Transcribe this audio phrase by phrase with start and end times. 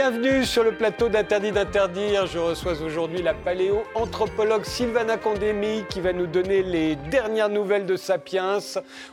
[0.00, 2.28] Bienvenue sur le plateau d'Interdit d'interdire.
[2.28, 7.96] Je reçois aujourd'hui la paléo-anthropologue Sylvana Condemi qui va nous donner les dernières nouvelles de
[7.96, 8.58] Sapiens.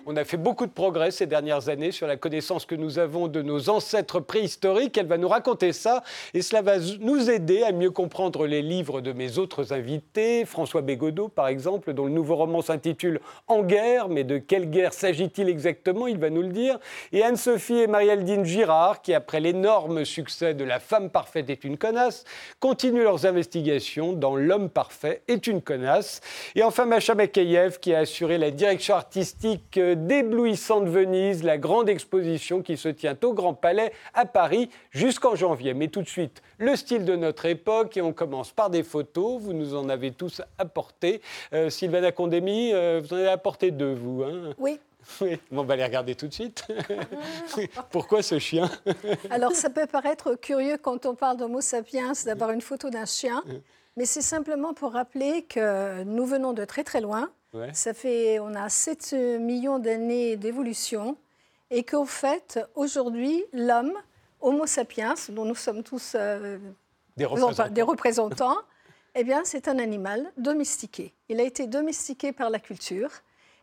[0.05, 3.27] On a fait beaucoup de progrès ces dernières années sur la connaissance que nous avons
[3.27, 4.95] de nos ancêtres préhistoriques.
[4.95, 6.03] Elle va nous raconter ça
[6.35, 10.45] et cela va nous aider à mieux comprendre les livres de mes autres invités.
[10.45, 14.93] François Bégodeau, par exemple, dont le nouveau roman s'intitule En guerre, mais de quelle guerre
[14.93, 16.05] s'agit-il exactement?
[16.05, 16.77] Il va nous le dire.
[17.11, 21.77] Et Anne-Sophie et Marie-Aldine Girard qui, après l'énorme succès de la femme parfaite est une
[21.77, 22.23] connasse,
[22.59, 26.21] continuent leurs investigations dans L'homme parfait est une connasse.
[26.55, 32.61] Et enfin, Macha Makayev, qui a assuré la direction artistique d'Éblouissante Venise, la grande exposition
[32.61, 35.73] qui se tient au Grand Palais à Paris jusqu'en janvier.
[35.73, 39.41] Mais tout de suite, le style de notre époque, et on commence par des photos.
[39.41, 41.21] Vous nous en avez tous apporté.
[41.53, 44.23] Euh, Sylvana Condemi, euh, vous en avez apporté deux, vous.
[44.23, 44.53] Hein?
[44.57, 44.79] Oui.
[45.21, 46.65] Oui, on va les regarder tout de suite.
[47.91, 48.69] Pourquoi ce chien
[49.29, 53.43] Alors, ça peut paraître curieux quand on parle d'Homo sapiens d'avoir une photo d'un chien,
[53.97, 57.29] mais c'est simplement pour rappeler que nous venons de très très loin.
[57.71, 61.15] Ça fait, on a 7 millions d'années d'évolution
[61.71, 63.93] et qu'au fait, aujourd'hui, l'homme,
[64.41, 66.57] Homo sapiens, dont nous sommes tous euh,
[67.15, 68.57] des représentants, des représentants
[69.17, 71.13] eh bien, c'est un animal domestiqué.
[71.29, 73.09] Il a été domestiqué par la culture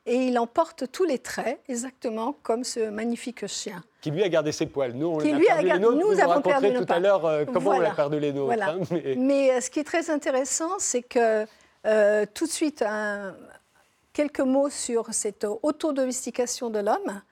[0.07, 3.83] et il emporte tous les traits, exactement comme ce magnifique chien.
[4.01, 4.93] Qui lui a gardé ses poils.
[4.93, 5.97] Nous, on qui a lui perdu a les nôtres.
[5.99, 7.91] Nous avons perdu tout à l'heure euh, comment voilà.
[7.91, 8.47] on a perdu les nôtres.
[8.47, 8.71] Voilà.
[8.71, 9.15] hein, mais...
[9.17, 9.61] mais...
[9.61, 11.47] ce qui est très intéressant, c'est que
[11.87, 13.37] euh, tout de suite, un,
[14.13, 17.23] quelques mots sur cette autodomestication de l'homme.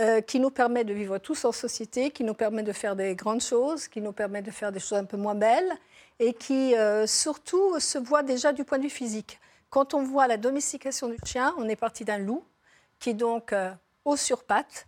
[0.00, 3.14] Euh, qui nous permet de vivre tous en société, qui nous permet de faire des
[3.14, 5.72] grandes choses, qui nous permet de faire des choses un peu moins belles,
[6.18, 9.38] et qui euh, surtout se voit déjà du point de vue physique.
[9.74, 12.44] Quand on voit la domestication du chien, on est parti d'un loup
[13.00, 13.72] qui est donc euh,
[14.04, 14.86] haut sur pattes,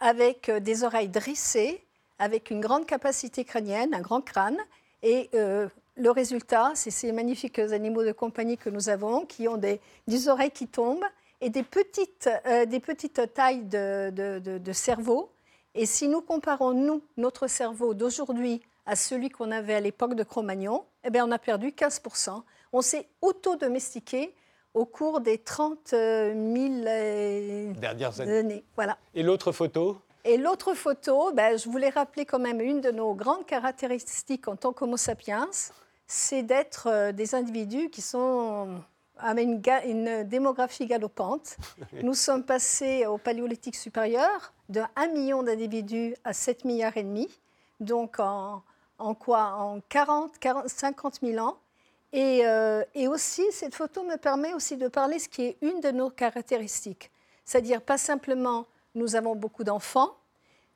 [0.00, 1.84] avec euh, des oreilles dressées,
[2.18, 4.56] avec une grande capacité crânienne, un grand crâne,
[5.02, 9.58] et euh, le résultat, c'est ces magnifiques animaux de compagnie que nous avons, qui ont
[9.58, 11.04] des, des oreilles qui tombent
[11.42, 15.32] et des petites, euh, des petites tailles de, de, de, de cerveau.
[15.74, 20.22] Et si nous comparons, nous, notre cerveau d'aujourd'hui à celui qu'on avait à l'époque de
[20.22, 22.42] Cro-Magnon, eh bien, on a perdu 15%.
[22.74, 24.34] On s'est auto-domestiqué
[24.74, 28.38] au cours des 30 000 euh, Dernières années.
[28.38, 28.64] années.
[28.74, 28.98] Voilà.
[29.14, 33.14] Et l'autre photo Et l'autre photo, ben, je voulais rappeler quand même une de nos
[33.14, 35.48] grandes caractéristiques en tant qu'Homo sapiens,
[36.08, 38.80] c'est d'être euh, des individus qui sont
[39.18, 41.56] avec une, une démographie galopante.
[42.02, 47.28] Nous sommes passés au paléolithique supérieur de 1 million d'individus à 7 milliards et demi,
[47.78, 48.64] donc en,
[48.98, 49.52] en quoi?
[49.58, 51.56] En 40, 40, 50 000 ans.
[52.14, 55.80] Et, euh, et aussi, cette photo me permet aussi de parler ce qui est une
[55.80, 57.10] de nos caractéristiques.
[57.44, 60.14] C'est-à-dire pas simplement nous avons beaucoup d'enfants,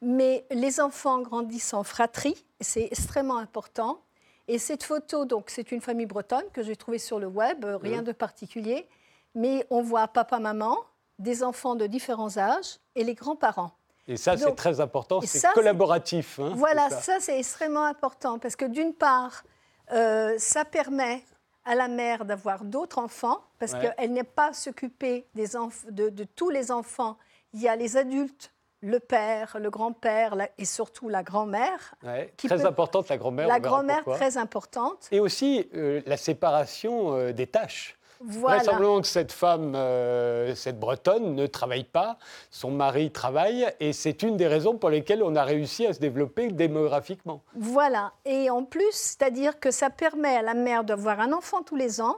[0.03, 4.01] mais les enfants grandissent en fratrie, c'est extrêmement important.
[4.49, 7.77] Et cette photo, donc, c'est une famille bretonne que j'ai trouvée sur le web, euh,
[7.77, 8.89] rien de particulier,
[9.37, 10.77] mais on voit papa, maman,
[11.21, 13.71] des enfants de différents âges et les grands-parents.
[14.09, 16.41] Et ça, c'est très important, c'est collaboratif.
[16.41, 19.45] hein, Voilà, ça, c'est extrêmement important parce que d'une part,
[19.93, 21.25] euh, ça permet
[21.65, 23.93] à la mère d'avoir d'autres enfants parce Ouais.
[23.97, 25.49] qu'elle n'est pas à s'occuper des
[25.91, 27.19] de, de tous les enfants.
[27.53, 31.95] Il y a les adultes, le père, le grand-père et surtout la grand-mère.
[32.03, 33.49] Ouais, Très peut- importante, la grand-mère.
[33.49, 35.09] La grand-mère très importante.
[35.11, 37.98] Et aussi euh, la séparation euh, des tâches.
[38.21, 38.59] Voilà.
[38.59, 42.19] Vraisemblablement que cette femme, euh, cette bretonne, ne travaille pas,
[42.51, 46.01] son mari travaille, et c'est une des raisons pour lesquelles on a réussi à se
[46.01, 47.43] développer démographiquement.
[47.55, 48.13] Voilà.
[48.25, 52.01] Et en plus, c'est-à-dire que ça permet à la mère d'avoir un enfant tous les
[52.01, 52.17] ans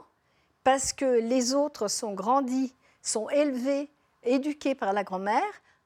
[0.63, 3.89] parce que les autres sont grandis, sont élevés,
[4.23, 5.41] éduqués par la grand-mère.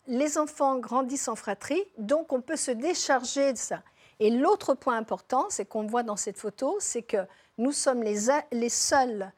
[0.08, 3.82] Les enfants grandissent en fratrie, donc on peut se décharger de ça.
[4.20, 7.26] Et l'autre point important, c'est qu'on voit dans cette photo, c'est que
[7.58, 9.32] nous sommes les, seuls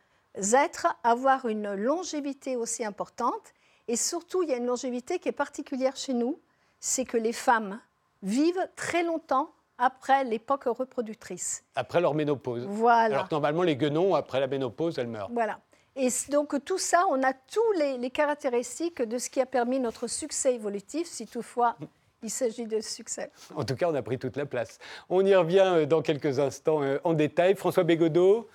[0.54, 3.54] êtres avoir une longévité aussi importante.
[3.88, 6.40] Et surtout, il y a une longévité qui est particulière chez nous,
[6.80, 7.80] c'est que les femmes
[8.22, 11.64] vivent très longtemps après l'époque reproductrice.
[11.76, 12.66] Après leur ménopause.
[12.68, 13.16] Voilà.
[13.16, 15.30] Alors que normalement, les guenons, après la ménopause, elles meurent.
[15.32, 15.60] Voilà.
[15.96, 19.80] Et donc tout ça, on a tous les, les caractéristiques de ce qui a permis
[19.80, 21.76] notre succès évolutif, si toutefois
[22.24, 23.32] il s'agit de succès.
[23.56, 24.80] En tout cas, on a pris toute la place.
[25.10, 27.56] On y revient euh, dans quelques instants euh, en détail.
[27.56, 28.48] François Bégodeau,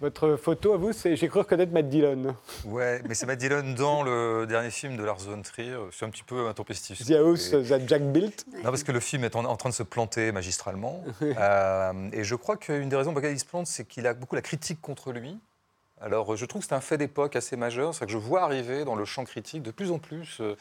[0.00, 2.36] votre photo à vous, c'est J'ai cru reconnaître Matt Dillon.
[2.64, 5.76] Ouais, mais c'est Matt Dillon dans le dernier film de Lars von Trier.
[5.92, 7.04] C'est un petit peu intempestif.
[7.04, 8.44] The House Et- that Jack built.
[8.56, 11.02] Non, parce que le film est en, en train de se planter magistralement.
[11.38, 14.14] Euh, et je crois qu'une des raisons pour lesquelles il se plante, c'est qu'il a
[14.14, 15.38] beaucoup la critique contre lui.
[16.00, 17.94] Alors, je trouve que c'est un fait d'époque assez majeur.
[17.94, 20.54] C'est que je vois arriver dans le champ critique de plus en plus euh,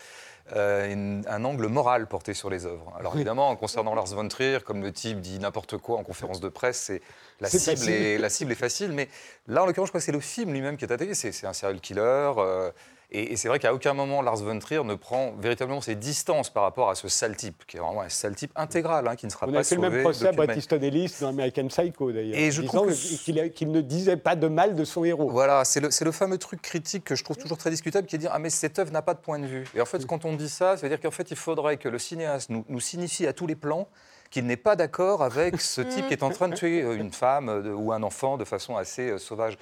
[0.55, 2.91] euh, une- un angle moral porté sur les œuvres.
[2.99, 3.19] Alors, Oui.
[3.19, 6.79] évidemment, concernant Lars von Trier, comme le type dit n'importe quoi en conférence de presse,
[6.79, 7.01] c'est
[7.39, 8.91] la, cible est, la cible est facile.
[8.93, 9.09] Mais
[9.47, 11.13] là, en l'occurrence, je crois que c'est le film lui-même qui est attaqué.
[11.13, 12.01] C'est c'est un serial killer.
[12.37, 12.71] euh,
[13.09, 16.49] et, et c'est vrai qu'à aucun moment, Lars von Trier ne prend véritablement ses distances
[16.49, 19.25] par rapport à ce sale type, qui est vraiment un sale type intégral, hein, qui
[19.25, 21.67] ne sera On pas a fait le même sauvé procès à Easton Ellis dans American
[21.67, 22.37] Psycho, d'ailleurs.
[22.37, 25.29] Et je trouve qu'il ne disait pas de mal de son héros.
[25.29, 28.23] Voilà, c'est le, fameux truc critique que je trouve toujours très discutable, qui est de
[28.23, 29.63] dire Ah, mais cette œuvre n'a pas de point de vue.
[29.73, 31.87] Et en fait, quand on dit ça, ça veut dire qu'en fait, il faudrait que
[31.87, 33.87] le cinéaste nous, nous signifie à tous les plans
[34.29, 37.11] qu'il n'est pas d'accord avec ce type qui est en train de tuer euh, une
[37.11, 39.57] femme euh, ou un enfant de façon assez euh, sauvage.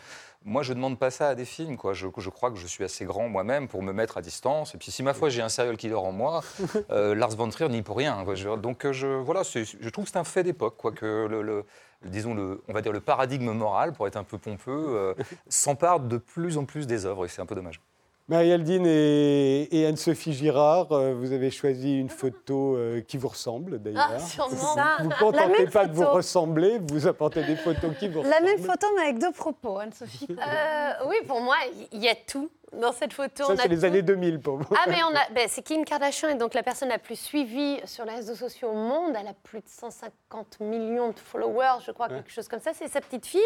[0.48, 1.76] Moi, je ne demande pas ça à des films.
[1.76, 1.94] Quoi.
[1.94, 4.76] Je, je crois que je suis assez grand moi-même pour me mettre à distance.
[4.76, 6.44] Et puis, si ma foi, j'ai un serial killer en moi,
[6.92, 8.24] euh, Lars von Trier n'y pour rien.
[8.24, 8.36] quoi.
[8.36, 10.76] Je- donc, euh, je, voilà, je trouve que c'est un fait d'époque.
[10.78, 11.66] quoi, que le, le-
[12.06, 15.14] disons, le, on va dire le paradigme moral, pour être un peu pompeux, euh,
[15.50, 17.26] s'empare de plus en plus des œuvres.
[17.26, 17.82] Et c'est un peu dommage.
[18.28, 23.80] Marie-Aldine et, et Anne-Sophie Girard, euh, vous avez choisi une photo euh, qui vous ressemble,
[23.80, 24.10] d'ailleurs.
[24.16, 24.76] Ah, sûrement.
[25.00, 26.16] Vous ne contentez pas de vous photo.
[26.16, 28.72] ressembler, vous apportez des photos qui vous La même ressemblent.
[28.72, 30.28] photo, mais avec deux propos, Anne-Sophie.
[30.32, 31.56] Euh, oui, pour moi,
[31.92, 33.44] il y a tout dans cette photo.
[33.46, 33.86] Ça, On a c'est les tout.
[33.86, 34.66] années 2000 pour vous.
[34.76, 37.80] Ah, mais on a, ben, c'est Kim Kardashian est donc la personne la plus suivie
[37.86, 39.14] sur les réseaux sociaux au monde.
[39.20, 42.72] Elle a plus de 150 millions de followers, je crois, quelque chose comme ça.
[42.74, 43.40] C'est sa petite fille.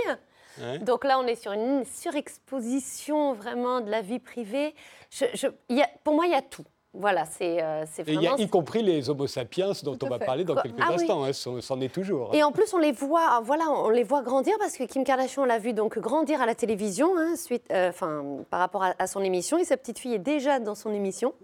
[0.62, 0.80] Ouais.
[0.80, 4.74] Donc là, on est sur une surexposition vraiment de la vie privée.
[5.10, 6.64] Je- je- il y a- pour moi, il y a tout.
[6.92, 8.38] Voilà, c'est euh, Et il y a vraiment.
[8.38, 10.26] y compris les Homo sapiens dont on va fait.
[10.26, 10.64] parler dans Quoi?
[10.64, 10.96] quelques Ah oui.
[10.96, 11.24] instants.
[11.24, 12.34] hein, c'en est toujours.
[12.34, 15.44] Et en plus, on les voit, voilà, on les voit grandir parce que Kim Kardashian
[15.44, 18.96] on l'a vu donc grandir à la télévision, hein, suite, euh, enfin, par rapport à,
[18.98, 21.36] à son émission, et sa petite fille est déjà dans son émission.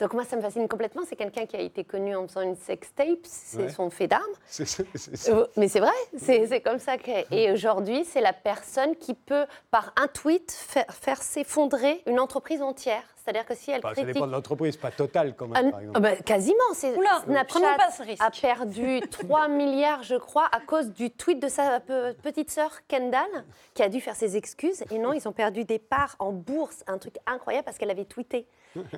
[0.00, 1.02] Donc moi, ça me fascine complètement.
[1.06, 3.68] C'est quelqu'un qui a été connu en faisant une sextape, c'est Ouais.
[3.68, 4.22] son fait d'armes.
[4.46, 5.32] C'est- c'est- c'est ça.
[5.32, 7.10] Euh, Mais c'est vrai, c'est c'est comme ça que.
[7.34, 12.62] Et aujourd'hui, c'est la personne qui peut, par un tweet, faire, faire s'effondrer une entreprise
[12.62, 13.02] entière.
[13.22, 14.14] C'est-à-dire que si elle Enfin, ça critique.
[14.14, 15.98] dépend de l'entreprise, pas total quand Ah, même, par exemple.
[15.98, 16.56] ah bah, quasiment.
[16.72, 18.22] C'est Snapchat pas ce risque.
[18.24, 22.70] a perdu 3 milliards, je crois, à cause du tweet de sa pe- petite sœur
[22.88, 23.28] Kendall,
[23.74, 24.82] qui a dû faire ses excuses.
[24.90, 28.06] Et non, ils ont perdu des parts en bourse, un truc incroyable parce qu'elle avait
[28.06, 28.46] tweeté.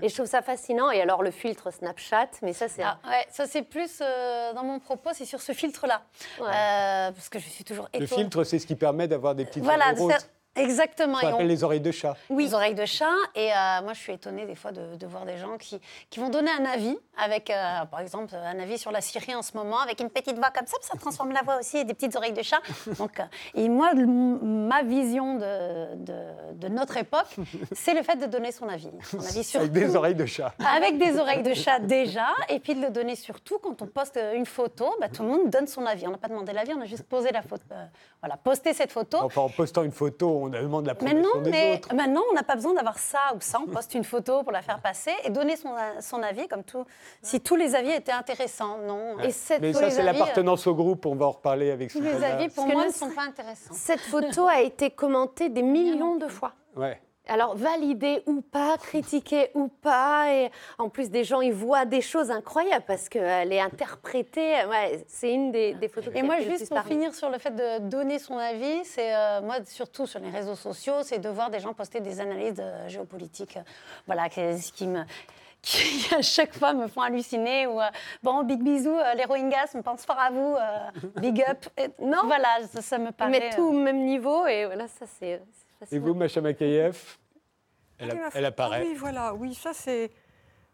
[0.02, 0.90] Et je trouve ça fascinant.
[0.90, 2.82] Et alors le filtre Snapchat, mais ça c'est.
[2.82, 6.02] Ah, ouais, ça c'est plus euh, dans mon propos, c'est sur ce filtre-là.
[6.40, 6.46] Ouais.
[6.46, 8.22] Euh, parce que je suis toujours Le étonnée.
[8.22, 9.94] filtre, c'est ce qui permet d'avoir des petites Voilà,
[10.56, 11.19] exactement.
[11.19, 12.16] Ça Et on- les oreilles de chat.
[12.31, 12.44] Oui.
[12.44, 13.06] Les oreilles de chat.
[13.34, 16.20] Et euh, moi, je suis étonnée des fois de, de voir des gens qui, qui
[16.20, 19.56] vont donner un avis, avec, euh, par exemple, un avis sur la Syrie en ce
[19.56, 22.16] moment, avec une petite voix comme ça, ça transforme la voix aussi et des petites
[22.16, 22.60] oreilles de chat.
[22.99, 27.26] Donc, euh, et moi, ma vision de, de- de notre époque,
[27.72, 28.90] c'est le fait de donner son avis.
[29.02, 30.55] Son avis sur Avec des oreilles de chat.
[30.76, 34.19] Avec des oreilles de chat déjà, et puis de le donner surtout quand on poste
[34.34, 36.06] une photo, bah, tout le monde donne son avis.
[36.06, 37.62] On n'a pas demandé l'avis, on a juste posé la photo.
[38.20, 39.19] voilà, posté cette photo.
[39.22, 41.94] Enfin, en postant une photo, on demande l'approbation Maintenant, des mais autres.
[41.94, 43.59] maintenant, on n'a pas besoin d'avoir ça ou ça.
[43.61, 46.85] On poste une photo pour la faire passer et donner son, son avis comme tout.
[47.23, 49.19] Si tous les avis étaient intéressants, non.
[49.21, 52.23] Et cette, Mais ça, c'est l'appartenance au groupe, on va en reparler avec tous les
[52.25, 53.75] avis, pour moi, ne sont pas intéressants.
[53.75, 56.53] cette photo a été commentée des millions de fois.
[56.77, 57.00] Ouais.
[57.28, 62.00] Alors, validé ou pas, critiqué ou pas, et en plus des gens, ils voient des
[62.00, 64.64] choses incroyables parce qu'elle est interprétée.
[64.69, 66.12] Ouais, c'est une des, des photos.
[66.17, 69.56] Et moi, juste pour finir sur le fait de donner son avis, c'est euh, moi
[69.64, 73.56] surtout sur les réseaux sociaux, c'est de voir des gens poster des analyses euh, géopolitiques,
[73.56, 73.62] euh,
[74.06, 74.41] voilà, qui,
[74.74, 75.02] qui me
[75.62, 77.84] qui à chaque fois me font halluciner ou euh,
[78.24, 81.86] bon big bisous euh, les Rohingyas on pense fort à vous euh, big up Et-
[82.05, 82.22] Non.
[82.24, 85.41] voilà ça, ça me paraît mettent tout au même niveau, et voilà, ça c'est.
[85.91, 86.15] Et vous.
[86.15, 86.96] Macha Makayev
[87.98, 88.82] elle, apparaît.
[88.82, 89.34] Ah oui, voilà.
[89.34, 90.10] Oui, ça c'est.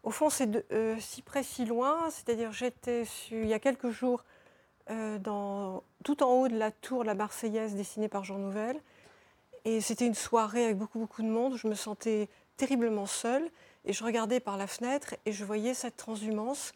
[0.03, 2.09] Au fond, c'est euh, si près, si loin.
[2.09, 4.23] C'est-à-dire, j'étais il y a quelques jours
[4.89, 8.79] euh, dans, tout en haut de la tour La Marseillaise dessinée par Jean Nouvel.
[9.65, 11.55] Et c'était une soirée avec beaucoup, beaucoup de monde.
[11.57, 13.47] Je me sentais terriblement seule.
[13.85, 16.73] Et je regardais par la fenêtre et je voyais cette transhumance.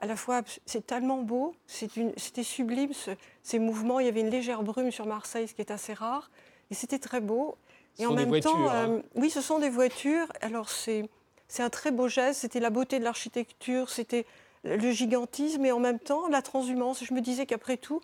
[0.00, 3.10] À la fois, c'est tellement beau, c'est une- c'était sublime, ce-
[3.42, 3.98] ces mouvements.
[4.00, 6.30] Il y avait une légère brume sur Marseille, ce qui est assez rare.
[6.70, 7.56] Et c'était très beau.
[7.96, 8.88] Ce Et sont en des même temps, voitures, hein.
[8.90, 10.26] euh, oui, ce sont des voitures.
[10.42, 11.08] Alors, c'est
[11.48, 12.40] c'est un très beau geste.
[12.40, 14.26] C'était la beauté de l'architecture, c'était
[14.64, 17.04] le gigantisme et en même temps la transhumance.
[17.04, 18.00] Je me disais qu'après tout,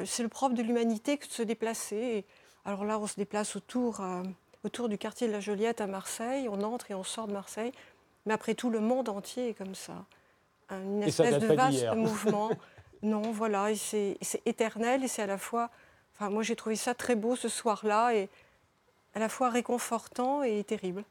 [0.00, 1.96] euh, c'est le propre de l'humanité que de se déplacer.
[1.96, 2.24] Et
[2.64, 4.22] alors là, on se déplace autour, euh,
[4.64, 6.48] autour du quartier de la Joliette à Marseille.
[6.48, 7.72] On entre et on sort de Marseille.
[8.26, 10.04] Mais après tout, le monde entier est comme ça.
[10.70, 12.50] Une ça espèce de vaste mouvement.
[13.02, 15.70] Non, voilà, c'est éternel et c'est à la fois.
[16.14, 18.28] Enfin, moi, j'ai trouvé ça très beau ce soir-là et
[19.14, 21.04] à la fois réconfortant et terrible.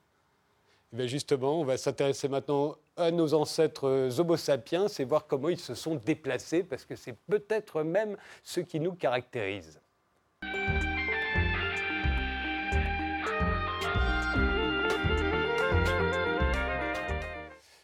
[0.97, 5.49] Eh justement, on va s'intéresser maintenant à nos ancêtres euh, Homo sapiens et voir comment
[5.49, 9.80] ils se sont déplacés, parce que c'est peut-être même ce qui nous caractérise.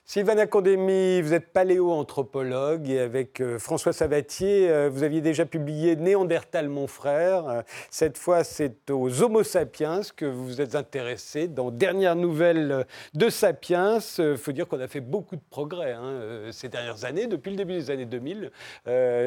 [0.09, 5.97] Sylvana Condémy, vous êtes paléoanthropologue et avec euh, François Sabatier, euh, vous aviez déjà publié
[5.97, 7.49] Néandertal, mon frère.
[7.49, 12.85] Euh, cette fois, c'est aux Homo sapiens que vous vous êtes intéressé dans Dernières nouvelles
[13.15, 13.97] de Sapiens.
[14.19, 16.21] Il faut dire qu'on a fait beaucoup de progrès hein,
[16.51, 18.51] ces dernières années, depuis le début des années 2000,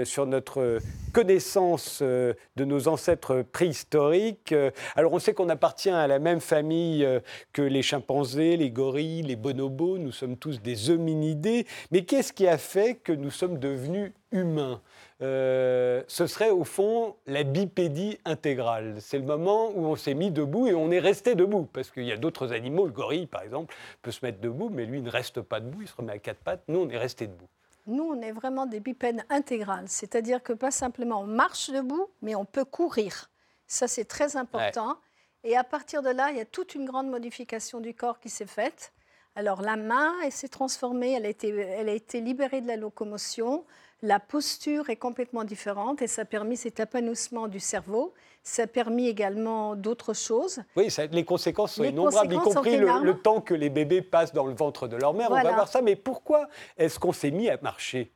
[0.05, 0.79] sur notre
[1.13, 4.55] connaissance de nos ancêtres préhistoriques.
[4.97, 7.07] Alors, on sait qu'on appartient à la même famille
[7.53, 9.99] que les chimpanzés, les gorilles, les bonobos.
[9.99, 11.67] Nous sommes tous des des hominidés.
[11.91, 14.81] Mais qu'est-ce qui a fait que nous sommes devenus humains
[15.23, 18.97] euh, ce serait au fond la bipédie intégrale.
[19.01, 21.69] C'est le moment où on s'est mis debout et on est resté debout.
[21.71, 24.87] Parce qu'il y a d'autres animaux, le gorille par exemple, peut se mettre debout, mais
[24.87, 26.63] lui ne reste pas debout, il se remet à quatre pattes.
[26.69, 27.49] Nous, on est resté debout.
[27.87, 29.89] Nous, on est vraiment des bipèdes intégrales.
[29.89, 33.31] C'est-à-dire que pas simplement on marche debout, mais on peut courir.
[33.67, 34.97] Ça, c'est très important.
[35.45, 38.31] Et à partir de là, il y a toute une grande modification du corps qui
[38.31, 38.93] s'est faite.
[39.37, 42.77] Alors la main, elle s'est transformée, elle a, été, elle a été libérée de la
[42.77, 43.65] locomotion.
[44.03, 48.15] La posture est complètement différente et ça a permis cet épanouissement du cerveau.
[48.43, 50.63] Ça a permis également d'autres choses.
[50.75, 54.55] Oui, les conséquences sont innombrables, y compris le, temps que les bébés passent dans le
[54.55, 55.31] ventre de leur mère.
[55.31, 55.83] On va voir ça.
[55.83, 58.11] Mais pourquoi est-ce qu'on s'est mis à marcher?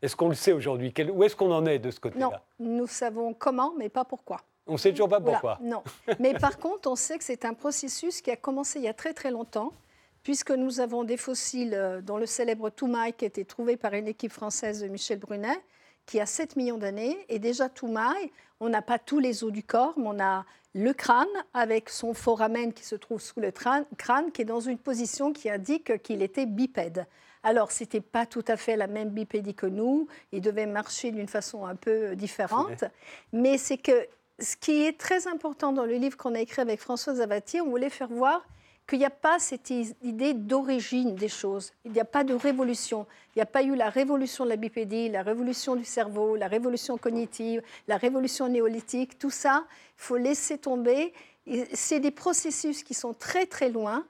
[0.00, 0.94] Est-ce qu'on le sait aujourd'hui?
[1.12, 2.30] Où est-ce qu'on en est de ce côté-là?
[2.60, 4.40] Non, nous savons comment, mais pas pourquoi.
[4.68, 5.58] On ne sait toujours pas pourquoi.
[5.60, 5.82] non.
[6.20, 8.94] Mais par contre, on sait que c'est un processus qui a commencé il y a
[8.94, 9.72] très très longtemps
[10.26, 13.94] puisque nous avons des fossiles euh, dont le célèbre Toumaï qui a été trouvé par
[13.94, 15.56] une équipe française de Michel Brunet,
[16.04, 17.16] qui a 7 millions d'années.
[17.28, 20.92] Et déjà, Toumaï, on n'a pas tous les os du corps, mais on a le
[20.92, 25.32] crâne avec son foramen qui se trouve sous le crâne, qui est dans une position
[25.32, 27.06] qui indique qu'il était bipède.
[27.44, 31.12] Alors, ce n'était pas tout à fait la même bipédie que nous, il devait marcher
[31.12, 32.82] d'une façon un peu différente,
[33.32, 34.08] mais c'est que
[34.40, 37.70] ce qui est très important dans le livre qu'on a écrit avec François Zavatier, on
[37.70, 38.44] voulait faire voir
[38.86, 41.72] qu'il n'y a pas cette idée d'origine des choses.
[41.84, 43.06] Il n'y a pas de révolution.
[43.34, 46.46] Il n'y a pas eu la révolution de la bipédie, la révolution du cerveau, la
[46.46, 49.18] révolution cognitive, la révolution néolithique.
[49.18, 51.12] Tout ça, il faut laisser tomber.
[51.72, 54.06] C'est des processus qui sont très très loin,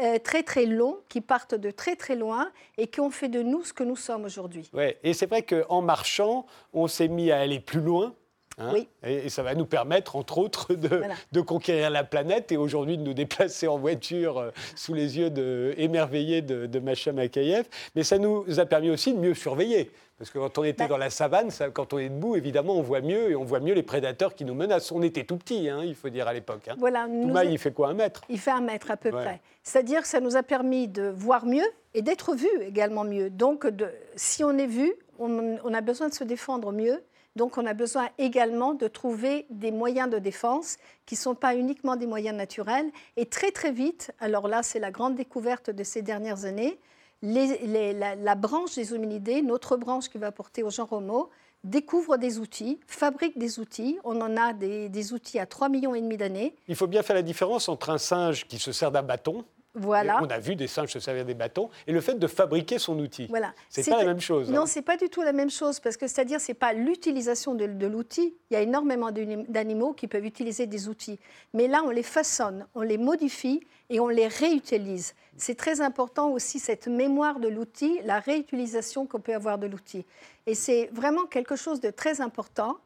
[0.00, 3.42] euh, très très longs, qui partent de très très loin et qui ont fait de
[3.42, 4.70] nous ce que nous sommes aujourd'hui.
[4.72, 8.14] Ouais, et c'est vrai qu'en marchant, on s'est mis à aller plus loin
[8.58, 8.88] Hein oui.
[9.02, 13.14] et, ça va nous permettre, entre autres, de, conquérir la planète et aujourd'hui de nous
[13.14, 17.66] déplacer en voiture euh, sous les yeux de, émerveillés de, de Macha Makayev.
[17.94, 19.90] Mais ça nous a permis aussi de mieux surveiller.
[20.18, 22.82] Parce que quand on était bah dans la savane, quand on est debout, évidemment, on
[22.82, 24.92] voit mieux et on voit mieux les prédateurs qui nous menacent.
[24.92, 26.68] On était tout petit, hein, il faut dire, à l'époque.
[26.68, 26.76] Hein.
[26.78, 27.06] Voilà,
[27.44, 28.22] il fait quoi, un mètre?
[28.28, 29.40] Il fait un mètre à peu près.
[29.64, 33.28] C'est-à-dire que ça nous a permis de voir mieux et d'être vu également mieux.
[33.28, 37.02] Donc, de, si on est vu, on a besoin de se défendre mieux
[37.36, 41.56] donc on a besoin également de trouver des moyens de défense qui ne sont pas
[41.56, 42.90] uniquement des moyens naturels.
[43.16, 46.78] Et très très vite, alors là c'est la grande découverte de ces dernières années,
[47.22, 51.30] la, branche des hominidés, notre branche qui va porter au genre Homo,
[51.64, 53.98] découvre des outils, fabrique des outils.
[54.04, 56.54] On en a des, des outils à 3,5 millions et demi d'années.
[56.68, 60.20] Il faut bien faire la différence entre un singe qui se sert d'un bâton voilà.
[60.22, 62.98] On a vu des singes se servir des bâtons et le fait de fabriquer son
[62.98, 63.26] outil.
[63.26, 63.52] Voilà.
[63.68, 64.50] C'est pas la même chose.
[64.50, 64.66] Non, hein.
[64.66, 68.36] c'est pas du tout la même chose parce que c'est-à-dire c'est pas l'utilisation de, l'outil.
[68.50, 71.18] Il y a énormément d'animaux qui peuvent utiliser des outils,
[71.52, 75.14] mais là on les façonne, on les modifie et on les réutilise.
[75.36, 80.06] C'est très important aussi cette mémoire de l'outil, la réutilisation qu'on peut avoir de l'outil.
[80.46, 82.78] Et c'est vraiment quelque chose de très important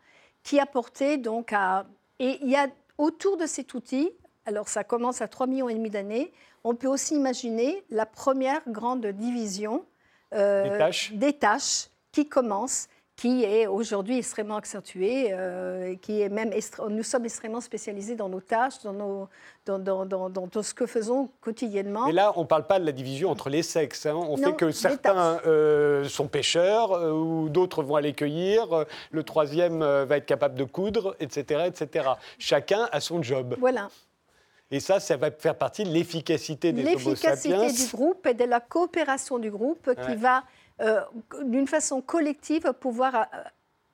[0.43, 1.87] qui a porté donc à
[2.19, 4.11] et il y a autour de cet outil,
[4.45, 6.33] alors ça commence à 3 millions et demi d'années,
[6.65, 9.85] on peut aussi imaginer la première grande division
[10.35, 11.89] euh, des, tâches.
[12.13, 16.53] qui commence, qui est aujourd'hui extrêmement accentuée, euh, qui est même
[16.91, 19.29] nous sommes extrêmement spécialisés dans nos tâches, dans, nos,
[19.67, 22.09] dans, tout ce que faisons quotidiennement.
[22.09, 24.05] Et là, on ne parle pas de la division entre les sexes.
[24.05, 24.15] Hein.
[24.15, 30.19] On fait que certains euh, sont pêcheurs, ou d'autres vont aller cueillir, le troisième va
[30.19, 32.11] être capable de coudre, etc., etc.
[32.39, 33.57] Chacun a son job.
[33.59, 33.89] Voilà.
[34.71, 37.61] Et ça, ça va faire partie de l'efficacité des Homo sapiens.
[37.63, 40.45] L'efficacité du groupe et de la coopération du groupe qui va,
[40.81, 41.01] euh,
[41.43, 43.27] d'une façon collective, pouvoir,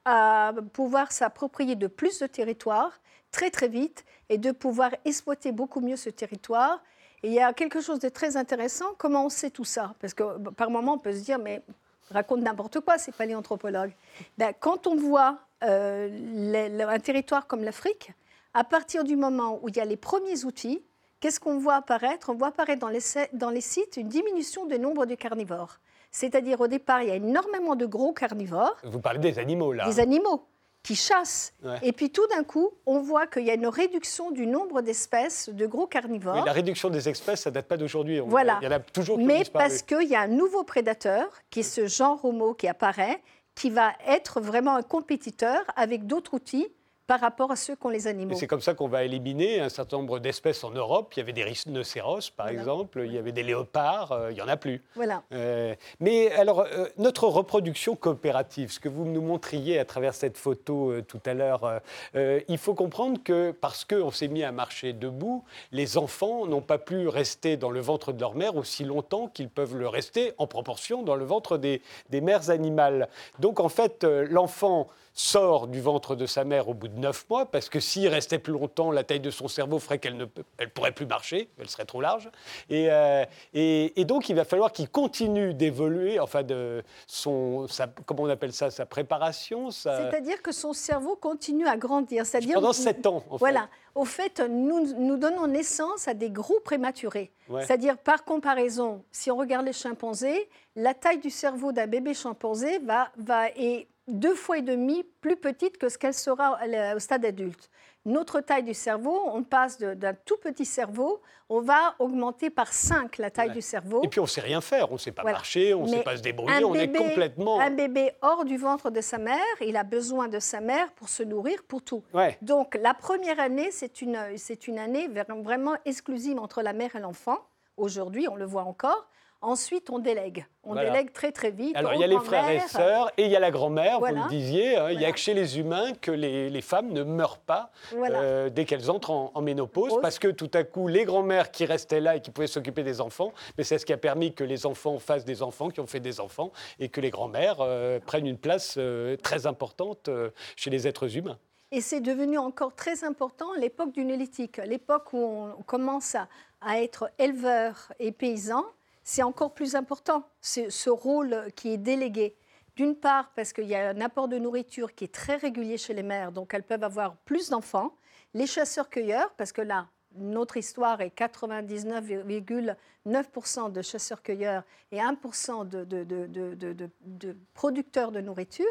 [0.09, 3.01] euh, pouvoir s'approprier de plus de territoire
[3.31, 6.83] très très vite et de pouvoir exploiter beaucoup mieux ce territoire.
[7.23, 9.95] Et il y a quelque chose de très intéressant, comment on sait tout ça?
[10.01, 11.63] Parce que par moment, on peut se dire, mais
[12.11, 13.93] raconte n'importe quoi, c'est paléanthropologue.
[14.39, 18.13] Ben, quand on voit euh, un territoire comme l'Afrique,
[18.55, 20.83] à partir du moment où il y a les premiers outils,
[21.21, 22.31] qu'est-ce qu'on voit apparaître?
[22.31, 23.01] On voit apparaître dans les,
[23.33, 25.81] dans les sites une diminution du nombre de carnivores.
[26.13, 28.77] C'est-à-dire, au départ, il y a énormément de gros carnivores.
[28.85, 29.87] Vous parlez des animaux, là.
[29.87, 30.47] Des animaux.
[30.85, 31.53] qui chassent.
[31.65, 31.79] Ouais.
[31.83, 35.49] Et puis tout d'un coup, on voit qu'il y a une réduction du nombre d'espèces
[35.49, 36.37] de gros carnivores.
[36.37, 38.21] Oui, la réduction des espèces, ça date pas d'aujourd'hui.
[38.21, 38.59] Voilà.
[38.61, 41.61] Il y en a toujours qui mais parce qu'il y a un nouveau prédateur, qui
[41.61, 43.21] est ce genre homo qui apparaît,
[43.55, 46.69] qui va être vraiment un compétiteur avec d'autres outils
[47.07, 48.35] par rapport à ceux qu'ont les animaux.
[48.35, 51.13] c'est comme ça qu'on va éliminer un certain nombre d'espèces en Europe.
[51.17, 52.59] Il y avait des rhinocéros, par Voilà.
[52.59, 54.83] exemple, il y avait des léopards, euh, il n'y en a plus.
[54.95, 55.23] Voilà.
[55.33, 60.39] Euh, mais alors, euh, notre reproduction coopérative, ce que vous nous montriez à travers cette
[60.39, 61.81] photo tout à l'heure,
[62.15, 66.79] il faut comprendre que parce qu'on s'est mis à marcher debout, les enfants n'ont pas
[66.79, 70.47] pu rester dans le ventre de leur mère aussi longtemps qu'ils peuvent le rester en
[70.47, 73.09] proportion dans le ventre des, des mères animales.
[73.41, 77.47] Donc en fait, l'enfant sort du ventre de sa mère au bout de neuf mois,
[77.47, 80.27] parce que s'il restait plus longtemps, la taille de son cerveau ferait qu'elle ne
[80.59, 82.31] elle pourrait plus marcher, elle serait trop large.
[82.69, 87.87] Et, euh, et- et donc, il va falloir qu'il continue d'évoluer, enfin, de son, sa-
[88.07, 92.27] comment on appelle ça, sa préparation, sa- C'est-à-dire que son cerveau continue à grandir.
[92.27, 93.23] C'est-à-dire pendant sept ans.
[93.31, 93.39] En fait.
[93.39, 93.69] Voilà.
[93.95, 97.31] Au fait, nous, nous donnons naissance à des gros prématurés.
[97.49, 97.65] Ouais.
[97.65, 102.81] C'est-à-dire, par comparaison, si on regarde les chimpanzés, la taille du cerveau d'un bébé chimpanzé
[102.81, 106.59] va, va, est deux fois et demi plus petite que ce qu'elle sera
[106.95, 107.71] au stade adulte.
[108.07, 113.17] Notre taille du cerveau, on passe d'un tout petit cerveau, on va augmenter par 5
[113.17, 113.55] la taille Ouais.
[113.55, 114.03] du cerveau.
[114.03, 115.39] Et puis, on ne sait rien faire, on ne sait pas Voilà.
[115.39, 117.61] marcher, on ne sait pas se débrouiller, on est complètement.
[117.61, 121.09] Un bébé hors du ventre de sa mère, il a besoin de sa mère pour
[121.09, 122.03] se nourrir, pour tout.
[122.13, 122.37] Ouais.
[122.43, 124.19] Donc la première année, c'est une,
[124.67, 125.09] une année
[125.43, 127.39] vraiment exclusive entre la mère et l'enfant.
[127.79, 129.09] Aujourd'hui, on le voit encore.
[129.41, 130.47] Ensuite, on délègue.
[130.63, 130.91] On Voilà.
[130.91, 131.77] délègue très très vite.
[131.77, 134.21] Alors, il y a les frères et sœurs et il y a la grand-mère, Voilà.
[134.21, 134.77] vous le disiez.
[134.79, 137.71] hein, Il n'y a que chez les humains que les, les femmes ne meurent pas
[137.93, 141.67] euh, dès qu'elles entrent en, en ménopause, parce que tout à coup, les grands-mères qui
[141.67, 144.45] restaient là et qui pouvaient s'occuper des enfants, mais c'est ce qui a permis que
[144.45, 148.01] les enfants fassent des enfants, qui ont fait des enfants, et que les grands-mères euh,
[148.01, 150.09] prennent une place euh, très importante
[150.57, 151.39] chez les êtres humains.
[151.71, 155.19] Et c'est devenu encore très important à l'époque du néolithique, l'époque où
[155.59, 156.29] on commence à,
[156.63, 158.65] à être éleveur et paysan.
[159.05, 162.37] C'est encore plus important, ce rôle qui est délégué.
[162.75, 165.93] D'une part, parce qu'il y a un apport de nourriture qui est très régulier chez
[165.95, 167.95] les mères, donc elles peuvent avoir plus d'enfants.
[168.33, 169.87] Les chasseurs-cueilleurs, parce que là,
[170.17, 177.37] notre histoire est 99,9% de chasseurs-cueilleurs et 1% de, de- de- de- de- de- de
[177.53, 178.67] producteurs de nourriture.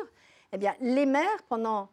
[0.52, 1.90] Eh bien, les mères, pendant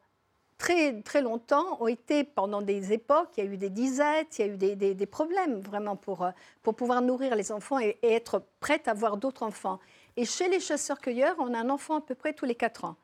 [0.61, 4.47] très, très longtemps, ont été, pendant des époques, il y a eu des disettes, il
[4.47, 6.31] y a eu des, des- problèmes vraiment pour, euh,
[6.63, 9.81] pour pouvoir nourrir les enfants et, être prête à avoir d'autres enfants.
[10.19, 12.97] Et chez les chasseurs-cueilleurs, on a un enfant à peu près tous les quatre ans.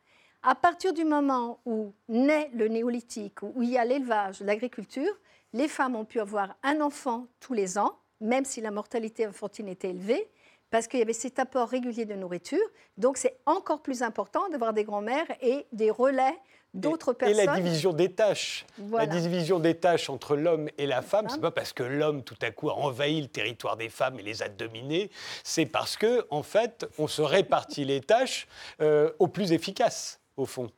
[0.42, 5.18] À partir du moment où naît le néolithique, où il y a l'élevage, l'agriculture,
[5.54, 9.70] les femmes ont pu avoir un enfant tous les ans, même si la mortalité infantile
[9.70, 10.28] était élevée,
[10.70, 12.66] parce qu'il y avait cet apport régulier de nourriture.
[12.98, 16.36] Donc c'est encore plus important d'avoir des grands-mères et des relais
[16.76, 18.66] d'autres Et la division des tâches.
[18.78, 19.06] Voilà.
[19.06, 21.30] La division des tâches entre l'homme et la femme, femme.
[21.30, 24.22] c'est pas parce que l'homme tout à coup a envahi le territoire des femmes et
[24.22, 25.10] les a dominées,
[25.42, 28.46] c'est parce que en fait, on se répartit les tâches
[28.80, 30.70] euh, au plus efficace, au fond.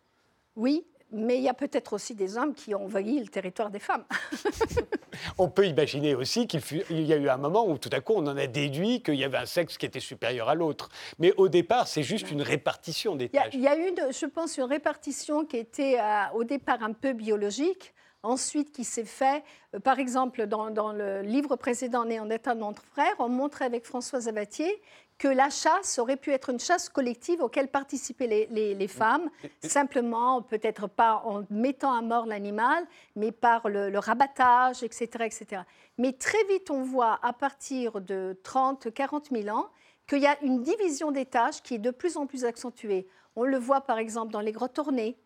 [0.56, 3.78] Oui, mais il y a peut-être aussi des hommes qui ont envahi le territoire des
[3.78, 4.04] femmes.
[5.38, 8.26] On peut imaginer aussi qu'il y a eu un moment où tout à coup on
[8.26, 10.90] en a déduit qu'il y avait un sexe qui était supérieur à l'autre.
[11.18, 13.54] Mais au départ, c'est juste une répartition des tâches.
[13.54, 16.92] il y a eu, de- je pense, une répartition qui était euh, au départ un
[16.92, 19.42] peu biologique, ensuite qui s'est fait,
[19.74, 23.28] euh, par exemple, dans, dans le livre précédent, Né en état de notre frère, on
[23.28, 24.80] montrait avec Françoise Avatier
[25.18, 29.28] que la chasse aurait pu être une chasse collective auquel participaient les, les- les femmes,
[29.62, 35.62] simplement, peut-être pas en mettant à mort l'animal, mais par le, le rabattage, etc., etc.
[35.98, 39.66] Mais très vite, on voit à partir de 30, 40 000 ans
[40.06, 43.06] qu'il y a une division des tâches qui est de plus en plus accentuée.
[43.36, 45.18] On le voit par exemple dans les grottes ornées.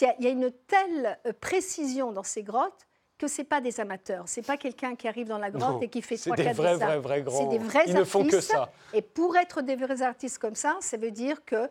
[0.00, 2.86] Il y a- il y a une telle euh, précision dans ces grottes
[3.18, 4.28] que ce n'est pas des amateurs.
[4.28, 6.36] Ce n'est pas quelqu'un qui arrive dans la grotte Non, et qui fait c'est trois,
[6.36, 7.46] quatre vrais, vrais, vrais C'est grands.
[7.48, 8.52] des vrais Ils ne font que artistes.
[8.52, 8.70] ça.
[8.94, 11.68] Et pour être des vrais artistes comme ça, ça veut dire que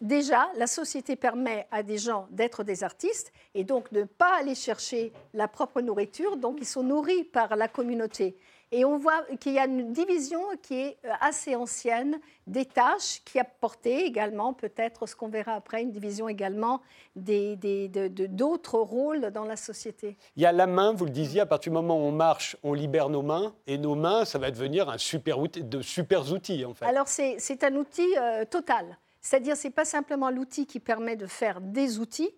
[0.00, 4.38] déjà, la société permet à des gens d'être des artistes et donc de ne pas
[4.38, 6.36] aller chercher la propre nourriture.
[6.36, 8.36] Donc, ils sont nourris par la communauté.
[8.72, 13.22] Et on voit qu'il y a une division qui est euh, assez ancienne des tâches
[13.24, 16.80] qui a porté également, peut-être ce qu'on verra après, une division également
[17.14, 20.16] des- des- de- de- d'autres rôles dans la société.
[20.36, 22.56] Il y a la main, vous le disiez, à partir du moment où on marche,
[22.64, 26.30] on libère nos mains, et nos mains, ça va devenir un super outil, de super
[26.32, 26.84] outils en fait.
[26.86, 28.98] Alors, c'est c'est un outil euh, total.
[29.20, 32.30] C'est-à-dire, ce n'est pas simplement l'outil qui permet de faire des outils,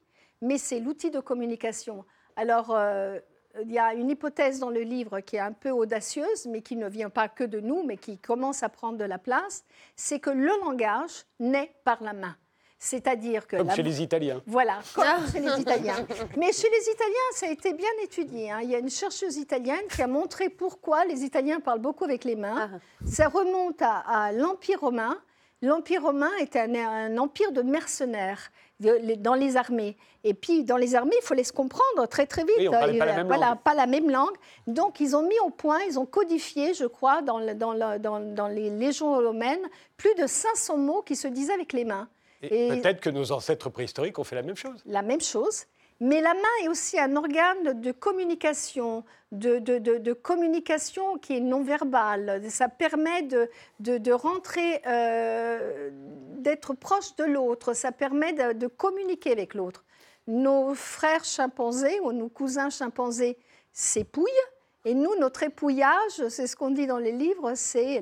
[0.42, 2.04] mais c'est l'outil de communication.
[2.36, 3.18] Alors, euh,
[3.62, 6.76] il y a une hypothèse dans le livre qui est un peu audacieuse, mais qui
[6.76, 9.64] ne vient pas que de nous, mais qui commence à prendre de la place,
[9.96, 12.36] c'est que le langage naît par la main.
[12.80, 13.56] C'est-à-dire que...
[13.56, 14.40] Comme la- chez les Italiens.
[14.46, 15.96] Voilà, comme chez les Italiens.
[16.36, 18.52] Mais chez les Italiens, ça a été bien étudié.
[18.52, 18.60] hein.
[18.62, 22.22] Il y a une chercheuse italienne qui a montré pourquoi les Italiens parlent beaucoup avec
[22.24, 22.70] les mains.
[23.04, 25.18] Ça remonte à, à l'Empire romain.
[25.62, 29.96] L'Empire romain était un, un empire de mercenaires les- dans les armées.
[30.22, 32.54] Et puis, dans les armées, il fallait se comprendre très, très vite.
[32.58, 33.58] Oui, on parlait pas la Euh, même voilà, langue.
[33.62, 34.34] pas la même langue.
[34.68, 37.98] Donc, ils ont mis au point, ils ont codifié, je crois, dans, le- dans, le-
[37.98, 39.66] dans- dans les légions romaines,
[39.96, 42.08] plus de 500 mots qui se disaient avec les mains.
[42.42, 44.80] Et, Et- peut-être que nos ancêtres préhistoriques ont fait la même chose.
[44.86, 45.64] la même chose.
[46.00, 51.36] Mais la main est aussi un organe de communication, de, de- de- de communication qui
[51.36, 52.40] est non verbale.
[52.50, 55.90] Ça permet de, rentrer, euh,
[56.36, 57.72] d'être proche de l'autre.
[57.72, 59.84] Ça permet de, de communiquer avec l'autre.
[60.28, 63.36] Nos frères chimpanzés ou nos cousins chimpanzés
[63.72, 64.26] s'épouillent.
[64.84, 68.00] Et nous, notre épouillage, c'est ce qu'on dit dans les livres, c'est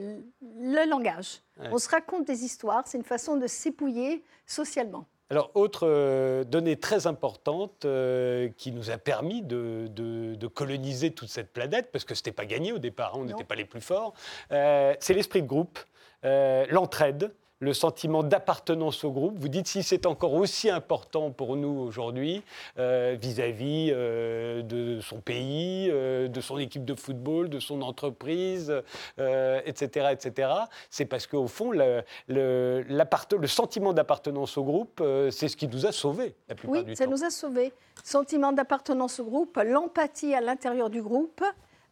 [0.61, 1.41] le langage.
[1.59, 1.69] Ouais.
[1.73, 5.07] On se raconte des histoires, c'est une façon de s'épouiller socialement.
[5.29, 11.11] Alors, autre euh, donnée très importante euh, qui nous a permis de, de- de coloniser
[11.11, 13.57] toute cette planète, parce que ce n'était pas gagné au départ, hein, on n'était pas
[13.57, 14.15] les plus forts,
[14.53, 15.79] euh, c'est l'esprit de groupe,
[16.23, 19.39] l'entraide, le sentiment d'appartenance au groupe.
[19.39, 22.43] Vous dites si c'est encore aussi important pour nous aujourd'hui
[22.79, 28.73] euh, vis-à-vis euh, de son pays, euh, de son équipe de football, de son entreprise,
[29.19, 30.51] etc., etc.
[30.91, 35.69] C'est parce qu'au fond, le, le, l'apparte- le sentiment d'appartenance au groupe, c'est ce qui
[35.69, 37.11] nous a sauvés la plupart Oui, du ça temps.
[37.11, 37.73] nous a sauvés.
[38.05, 41.43] Sentiment d'appartenance au groupe, l'empathie à l'intérieur du groupe,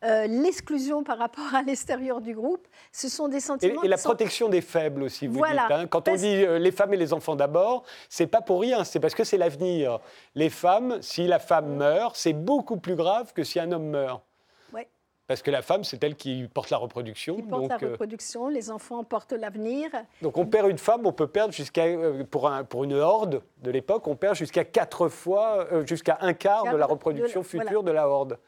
[0.05, 4.09] euh, l'exclusion par rapport à l'extérieur du groupe, ce sont des sentiments et la sont-
[4.11, 5.63] protection des faibles aussi, vous Voilà.
[5.63, 5.71] dites.
[5.73, 5.87] hein.
[5.87, 9.01] Quand on dit euh, les femmes et les enfants d'abord, c'est pas pour rien, c'est
[9.01, 9.99] parce que c'est l'avenir.
[10.35, 14.23] Les femmes, si la femme meurt, c'est beaucoup plus grave que si un homme meurt.
[15.27, 17.37] Parce que la femme, c'est elle qui porte la reproduction.
[17.37, 19.89] qui donc, la euh, reproduction, les enfants portent l'avenir.
[20.21, 21.85] donc on perd une femme, on peut perdre jusqu'à,
[22.31, 26.35] pour, un- pour une horde de l'époque, on perd jusqu'à quatre fois, euh, jusqu'à un
[26.35, 28.39] quart de la reproduction de la- future de la horde.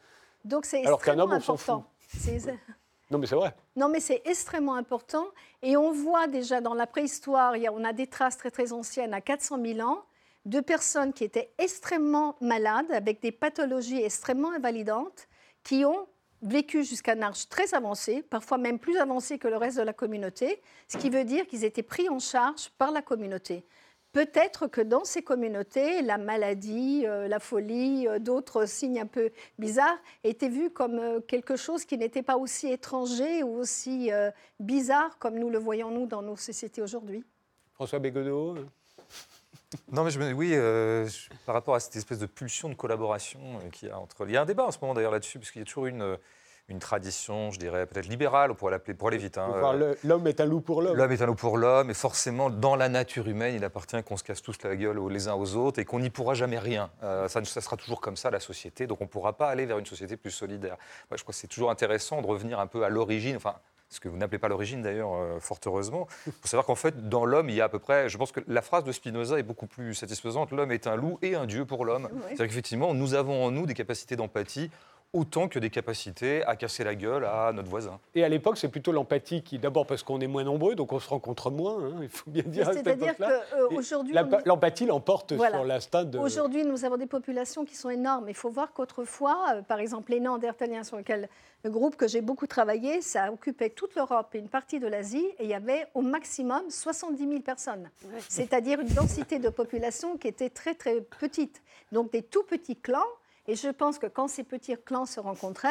[0.46, 1.84] Donc c'est Alors qu'un homme, on s'en important.
[2.08, 2.38] C'est-
[3.10, 3.54] Non mais c'est vrai.
[3.76, 5.26] Non, mais c'est extrêmement important.
[5.62, 9.20] Et on voit déjà dans la préhistoire, on a des traces très très anciennes, à
[9.20, 10.02] 400 000 ans,
[10.44, 15.28] de personnes qui étaient extrêmement malades, avec des pathologies extrêmement invalidantes,
[15.62, 16.08] qui ont
[16.42, 19.92] vécu jusqu'à un âge très avancé, parfois même plus avancé que le reste de la
[19.92, 23.64] communauté, ce qui veut dire qu'ils étaient pris en charge par la communauté.
[24.12, 29.30] Peut-être que dans ces communautés, la maladie, euh, la folie, euh, d'autres signes un peu
[29.58, 34.10] bizarres étaient vus comme euh, quelque chose qui n'était pas aussi étranger ou aussi
[34.58, 37.24] bizarre comme nous le voyons nous dans nos sociétés aujourd'hui.
[37.74, 38.54] François Bégodeau
[39.92, 42.74] Non, mais je me, oui, euh, je- par rapport à cette espèce de pulsion de
[42.74, 44.24] collaboration euh, qu'il y a entre.
[44.26, 45.86] Il y a un débat en ce moment d'ailleurs là-dessus, parce qu'il y a toujours
[45.86, 46.16] une, euh,
[46.68, 49.38] une tradition, je dirais peut-être libérale, on pourrait l'appeler pour aller vite.
[49.38, 49.60] hein, euh,
[50.02, 50.96] L'homme est un loup pour l'homme.
[50.96, 54.16] L'homme est un loup pour l'homme, et forcément, dans la nature humaine, il appartient qu'on
[54.16, 56.58] se casse tous la gueule aux- les uns aux autres et qu'on n'y pourra jamais
[56.58, 56.90] rien.
[57.04, 59.64] Euh, ça, ça sera toujours comme ça, la société, donc on ne pourra pas aller
[59.64, 60.76] vers une société plus solidaire.
[61.10, 63.54] Moi, je crois que c'est toujours intéressant de revenir un peu à l'origine, enfin,
[63.88, 67.24] ce que vous n'appelez pas l'origine d'ailleurs, euh, fort heureusement, pour savoir qu'en fait, dans
[67.24, 69.44] l'homme, il y a à peu près, je pense que la phrase de Spinoza est
[69.44, 72.08] beaucoup plus satisfaisante, l'homme est un loup et un dieu pour l'homme.
[72.26, 74.72] C'est-à-dire qu'effectivement, nous avons en nous des capacités d'empathie
[75.16, 77.98] autant que des capacités à casser la gueule à notre voisin.
[78.14, 81.00] Et à l'époque, c'est plutôt l'empathie qui, d'abord parce qu'on est moins nombreux, donc on
[81.00, 85.56] se rencontre moins, hein, il faut bien dire C'est-à-dire qu'aujourd'hui, la- L'empathie l'emporte Voilà.
[85.58, 86.18] sur l'instinct de...
[86.18, 88.28] Aujourd'hui, nous avons des populations qui sont énormes.
[88.28, 91.28] Il faut voir qu'autrefois, euh, par exemple, les Néandertaliens, sur lequel
[91.64, 95.26] le groupe que j'ai beaucoup travaillé, ça occupait toute l'Europe et une partie de l'Asie,
[95.38, 97.90] et il y avait au maximum 70 000 personnes.
[98.28, 101.62] C'est-à-dire une densité de population qui était très, très petite.
[101.92, 102.98] Donc des tout petits clans.
[103.48, 105.68] Et je pense que quand ces petits clans se rencontraient,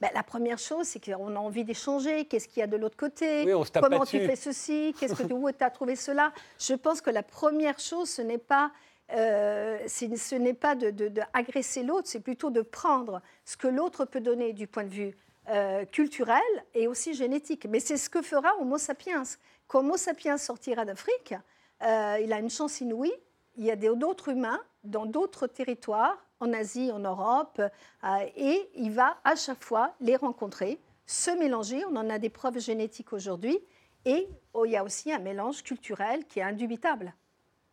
[0.00, 2.26] ben, la première chose, c'est qu'on a envie d'échanger.
[2.26, 4.36] Qu'est-ce qu'il y a de l'autre côté Oui, on se tape pas Comment tu fais
[4.36, 8.22] ceci Qu'est-ce que où tu as trouvé cela Je pense que la première chose, ce
[8.22, 8.70] n'est pas
[9.12, 13.68] euh, ce n'est pas de, de- de agresser l'autre, c'est plutôt de prendre ce que
[13.68, 15.16] l'autre peut donner du point de vue
[15.48, 16.42] euh, culturel
[16.74, 17.66] et aussi génétique.
[17.70, 19.22] Mais c'est ce que fera Homo sapiens.
[19.68, 21.34] Quand Homo sapiens sortira d'Afrique,
[21.84, 23.14] euh, il a une chance inouïe.
[23.56, 28.90] Il y a d'autres humains dans d'autres territoires, en Asie, en Europe, euh, et il
[28.90, 31.84] va à chaque fois les rencontrer, se mélanger.
[31.86, 33.58] On en a des preuves génétiques aujourd'hui.
[34.04, 37.14] Et oh, il y a aussi un mélange culturel qui est indubitable.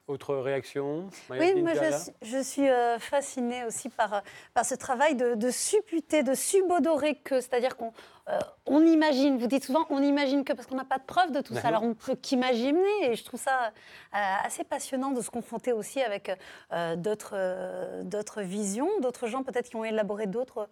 [0.07, 4.19] Autre réaction Oui, moi je, je suis euh, fascinée aussi par, euh,
[4.53, 7.93] par ce travail de, de supputer, de subodorer que, c'est-à-dire qu'on
[8.27, 11.31] euh, on imagine, vous dites souvent on imagine que parce qu'on n'a pas de preuve
[11.31, 15.21] de tout ça, alors on peut qu'imaginer et je trouve ça euh, assez passionnant de
[15.21, 16.31] se confronter aussi avec
[16.97, 20.67] d'autres euh, d'autres visions, d'autres gens peut-être qui ont élaboré d'autres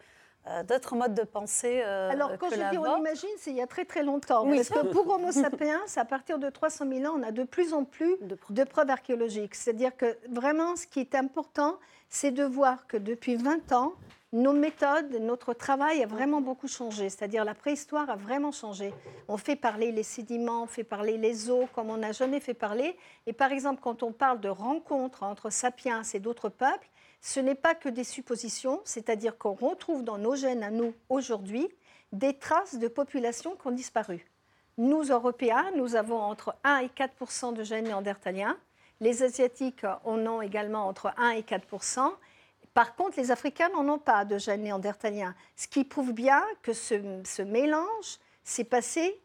[0.47, 3.57] euh, d'autres modes de pensée euh, Alors, quand que je dis on imagine, c'est il
[3.57, 4.45] y a très très longtemps.
[4.47, 4.57] Oui.
[4.57, 7.73] Parce que pour Homo sapiens, à partir de 300 000 ans, on a de plus
[7.73, 8.57] en plus De preuves.
[8.57, 9.53] de preuves archéologiques.
[9.53, 11.77] C'est-à-dire que vraiment, ce qui est important,
[12.09, 13.93] c'est de voir que depuis 20 ans,
[14.33, 17.09] nos méthodes, notre travail a vraiment beaucoup changé.
[17.09, 18.93] C'est-à-dire la préhistoire a vraiment changé.
[19.27, 22.53] On fait parler les sédiments, on fait parler les eaux comme on n'a jamais fait
[22.53, 22.97] parler.
[23.27, 26.87] Et par exemple, quand on parle de rencontres entre sapiens et d'autres peuples,
[27.21, 31.69] ce n'est pas que des suppositions, c'est-à-dire qu'on retrouve dans nos gènes à nous aujourd'hui
[32.11, 34.25] des traces de populations qui ont disparu.
[34.77, 38.57] Nous, Européens, nous avons entre 1 et 4% de gènes néandertaliens.
[38.99, 41.65] Les Asiatiques en ont également entre 1 et 4
[42.73, 46.73] Par contre, les Africains n'en ont pas de gènes néandertaliens, ce qui prouve bien que
[46.73, 49.19] ce, mélange s'est passé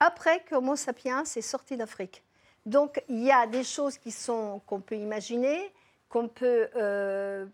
[0.00, 2.22] après que Homo sapiens est sorti d'Afrique.
[2.64, 5.72] Donc, il y a des choses qui sont qu'on peut imaginer,
[6.08, 7.46] qu'on peut euh,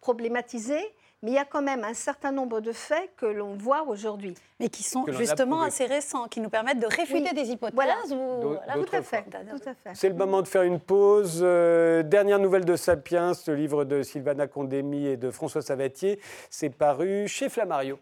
[0.00, 0.78] problématiser,
[1.22, 4.34] mais il y a quand même un certain nombre de faits que l'on voit aujourd'hui.
[4.60, 7.34] Mais qui sont justement assez récents, qui nous permettent de réfuter Oui.
[7.34, 7.74] des hypothèses.
[7.74, 7.96] Voilà.
[8.10, 9.22] ou- Tout à fait.
[9.22, 9.40] fois.
[9.58, 9.90] Tout à fait.
[9.94, 11.40] C'est le moment de faire une pause.
[11.42, 16.20] Euh, dernière nouvelle de Sapiens, le livre de Sylvana Condémy et de François Savatier.
[16.50, 17.98] C'est paru chez Flammarion.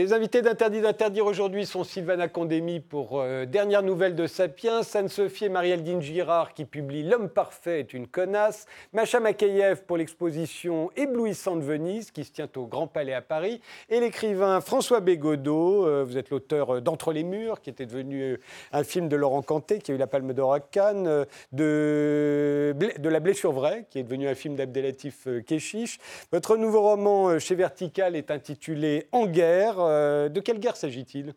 [0.00, 5.44] Les invités d'Interdit d'interdire aujourd'hui sont Sylvana Condémy pour euh, Dernière nouvelle de Sapiens, Anne-Sophie
[5.44, 11.60] et Marie-Aldine Girard qui publie L'homme parfait est une connasse, Macha Makayev pour l'exposition Éblouissante
[11.60, 13.60] Venise qui se tient au Grand Palais à Paris,
[13.90, 18.22] et l'écrivain François Bégodeau, euh, vous êtes l'auteur euh, d'Entre les murs qui était devenu
[18.22, 18.36] euh,
[18.72, 23.08] un film de Laurent Cantet qui a eu la Palme d'Or à Cannes, de, de
[23.10, 25.98] La blessure vraie qui est devenu un film d'Abdelatif Keshish.
[26.32, 29.89] Votre nouveau roman chez Vertical est intitulé En guerre.
[29.90, 31.34] Euh, De quelle guerre s'agit-il?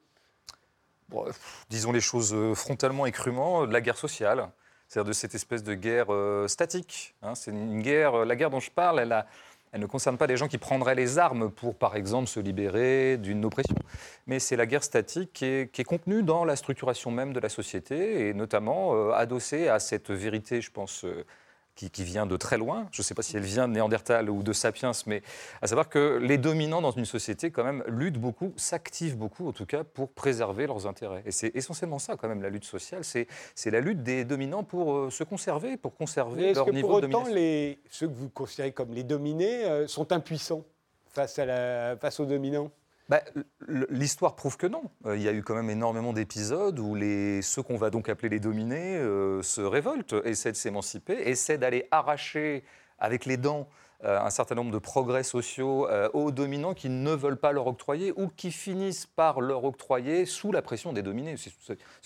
[1.69, 4.49] Disons les choses euh, frontalement et crûment, de la guerre sociale,
[4.87, 7.13] c'est-à-dire de cette espèce de guerre euh, statique.
[7.21, 7.35] hein.
[7.35, 10.57] c'est une guerre, la guerre dont je parle, elle, ne concerne pas les gens qui
[10.57, 13.75] prendraient les armes pour, par exemple, se libérer d'une oppression,
[14.25, 18.27] mais c'est la guerre statique qui est, contenue dans la structuration même de la société
[18.27, 21.05] et notamment adossée à cette vérité, je pense.
[21.75, 24.29] Qui, qui vient de très loin, je ne sais pas si elle vient de Néandertal
[24.29, 25.23] ou de Sapiens, mais
[25.61, 29.51] à savoir que les dominants dans une société, quand même, luttent beaucoup, s'activent beaucoup, en
[29.53, 31.23] tout cas, pour préserver leurs intérêts.
[31.25, 33.03] Et c'est essentiellement ça, quand même, la lutte sociale.
[33.03, 36.71] C'est c'est la lutte des dominants pour euh, se conserver, pour conserver Est-ce leur que
[36.71, 37.35] niveau pour de autant, domination.
[37.35, 40.63] les, ceux que vous considérez comme les dominés euh, sont impuissants
[41.07, 42.71] face, à la, face aux dominants?
[43.13, 43.21] Bah,
[43.91, 44.89] L'histoire prouve que non.
[45.05, 48.09] Euh, Il y a eu quand même énormément d'épisodes où les, ceux qu'on va donc
[48.09, 52.63] appeler les dominés euh, se révoltent, essaient de s'émanciper, essaient d'aller arracher
[52.97, 53.69] avec les dents
[54.03, 58.13] un certain nombre de progrès sociaux euh, aux dominants qui ne veulent pas leur octroyer
[58.17, 61.35] ou qui finissent par leur octroyer sous la pression des dominés.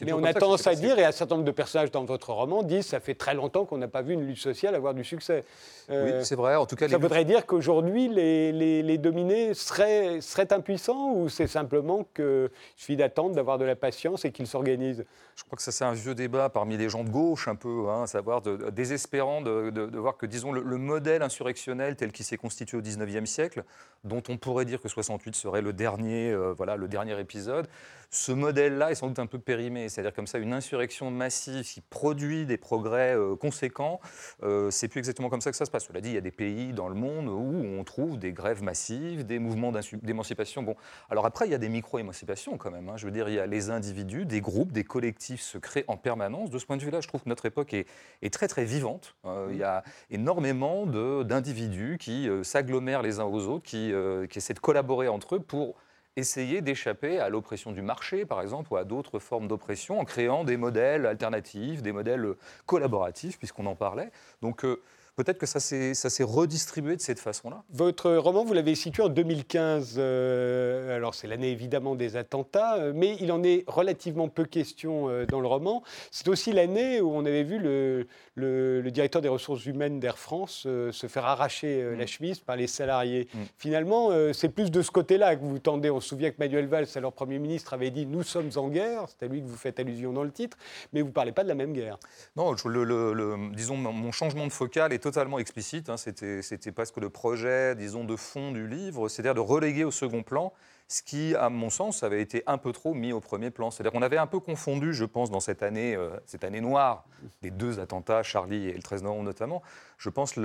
[0.01, 2.61] Mais on a tendance à dire, et un certain nombre de personnages dans votre roman
[2.63, 5.43] disent, ça fait très longtemps qu'on n'a pas vu une lutte sociale avoir du succès.
[5.89, 6.55] Euh, Oui, c'est vrai.
[6.55, 11.29] En tout cas, ça voudrait dire qu'aujourd'hui, les, les- les dominés seraient, seraient impuissants ou
[11.29, 15.05] c'est simplement qu'il suffit d'attendre, d'avoir de la patience et qu'ils s'organisent?
[15.35, 17.85] Je crois que ça, c'est un vieux débat parmi les gens de gauche, un peu,
[17.89, 21.86] hein, à savoir de- désespérant de, de- de voir que, disons, le, le modèle insurrectionnel
[21.95, 23.63] tel qu'il s'est constitué au XIXe siècle,
[24.03, 27.67] dont on pourrait dire que 68 serait le dernier, euh, voilà, le dernier épisode,
[28.09, 29.89] ce modèle-là est sans doute un peu périmé.
[29.89, 33.99] C'est-à-dire comme ça, une insurrection massive qui produit des progrès euh, conséquents,
[34.43, 35.85] euh, c'est plus exactement comme ça que ça se passe.
[35.85, 38.63] Cela dit, il y a des pays dans le monde où on trouve des grèves
[38.63, 40.63] massives, des mouvements d'émancipation.
[40.63, 40.75] Bon,
[41.09, 42.89] alors après, il y a des micro-émancipations quand même.
[42.89, 42.97] hein.
[42.97, 45.97] Je veux dire, il y a les individus, des groupes, des collectifs se créent en
[45.97, 46.49] permanence.
[46.49, 47.87] De ce point de vue-là, je trouve que notre époque est,
[48.31, 49.15] très très vivante.
[49.25, 53.91] Euh, Il y a énormément d'individus qui euh, s'agglomèrent les uns aux autres, qui
[54.35, 55.75] essaient de collaborer entre eux pour
[56.17, 60.43] essayer d'échapper à l'oppression du marché, par exemple, ou à d'autres formes d'oppression, en créant
[60.43, 62.33] des modèles alternatifs, des modèles
[62.65, 64.11] collaboratifs, puisqu'on en parlait.
[64.41, 64.81] Donc euh,
[65.17, 67.63] peut-être que ça s'est redistribué de cette façon-là.
[67.73, 69.95] Votre roman, vous l'avez situé en 2015.
[69.97, 75.09] euh, alors, c'est l'année évidemment des attentats, euh, mais il en est relativement peu question
[75.09, 75.83] euh, dans le roman.
[76.11, 80.19] C'est aussi l'année où on avait vu le, le- le directeur des ressources humaines d'Air
[80.19, 83.27] France euh, se faire arracher la chemise par les salariés.
[83.33, 83.37] Mm.
[83.57, 85.89] Finalement, c'est plus de ce côté-là que vous tendez.
[85.89, 89.05] On se souvient que Manuel Valls, alors Premier ministre, avait dit Nous sommes en guerre.
[89.07, 90.57] C'est à lui que vous faites allusion dans le titre,
[90.93, 91.97] mais vous ne parlez pas de la même guerre.
[92.35, 95.89] Non, le, disons, mon mon changement de focal est totalement explicite.
[95.89, 100.21] hein, C'était presque le projet, disons, de fond du livre, c'est-à-dire de reléguer au second
[100.21, 100.51] plan
[100.89, 103.71] ce qui, à mon sens, avait été un peu trop mis au premier plan.
[103.71, 107.05] C'est-à-dire qu'on avait un peu confondu, je pense, dans cette année, euh, cette année noire,
[107.41, 109.61] des deux attentats, Charlie et le 13 novembre notamment,
[109.97, 110.35] je pense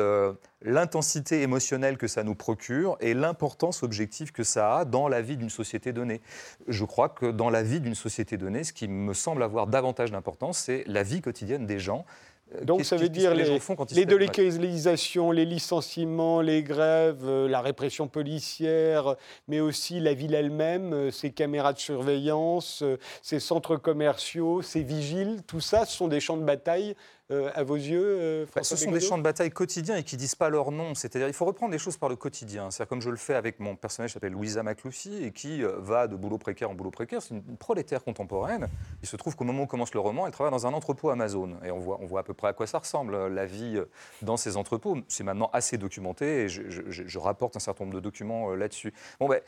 [0.63, 5.37] l'intensité émotionnelle que ça nous procure et l'importance objective que ça a dans la vie
[5.37, 6.21] d'une société donnée.
[6.67, 10.11] Je crois que dans la vie d'une société donnée, ce qui me semble avoir davantage
[10.11, 12.05] d'importance, c'est la vie quotidienne des gens.
[12.55, 13.61] Euh, Donc ça veut dire les, les,
[13.95, 19.17] les délocalisations, les licenciements, les grèves, euh, la répression policière,
[19.49, 24.83] mais aussi la ville elle-même, euh, ses caméras de surveillance, euh, ses centres commerciaux, ses
[24.83, 26.95] vigiles, tout ça, ce sont des champs de bataille
[27.33, 30.03] euh, à vos yeux, euh, Bah, François ce sont des champs de bataille quotidiens et
[30.05, 30.95] qui disent pas leur nom.
[30.95, 32.71] C'est-à-dire, il faut reprendre les choses par le quotidien.
[32.71, 35.73] C'est comme je le fais avec mon personnage qui s'appelle Louisa Macluffy et qui euh,
[35.79, 37.23] va de boulot précaire en boulot précaire.
[37.23, 38.69] C'est une une prolétaire contemporaine.
[39.03, 41.57] Il se trouve qu'au moment où commence le roman, elle travaille dans un entrepôt Amazon.
[41.65, 43.81] Et on voit, on voit à peu près à quoi ça ressemble, la vie
[44.23, 44.99] dans ces entrepôts.
[45.09, 48.51] C'est maintenant assez documenté et je, je- je- je rapporte un certain nombre de documents
[48.55, 48.93] là-dessus.
[49.21, 49.41] Bon, ben,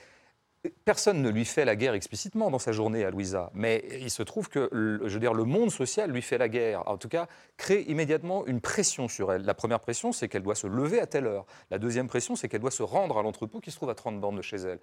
[0.84, 4.22] Personne ne lui fait la guerre explicitement dans sa journée à Louisa, mais il se
[4.22, 6.88] trouve que je veux le monde social lui fait la guerre.
[6.88, 9.42] En tout cas, crée immédiatement une pression sur elle.
[9.42, 11.46] La première pression, c'est qu'elle doit se lever à telle heure.
[11.70, 14.20] La deuxième pression, c'est qu'elle doit se rendre à l'entrepôt qui se trouve à 30
[14.20, 14.78] bornes de chez elle.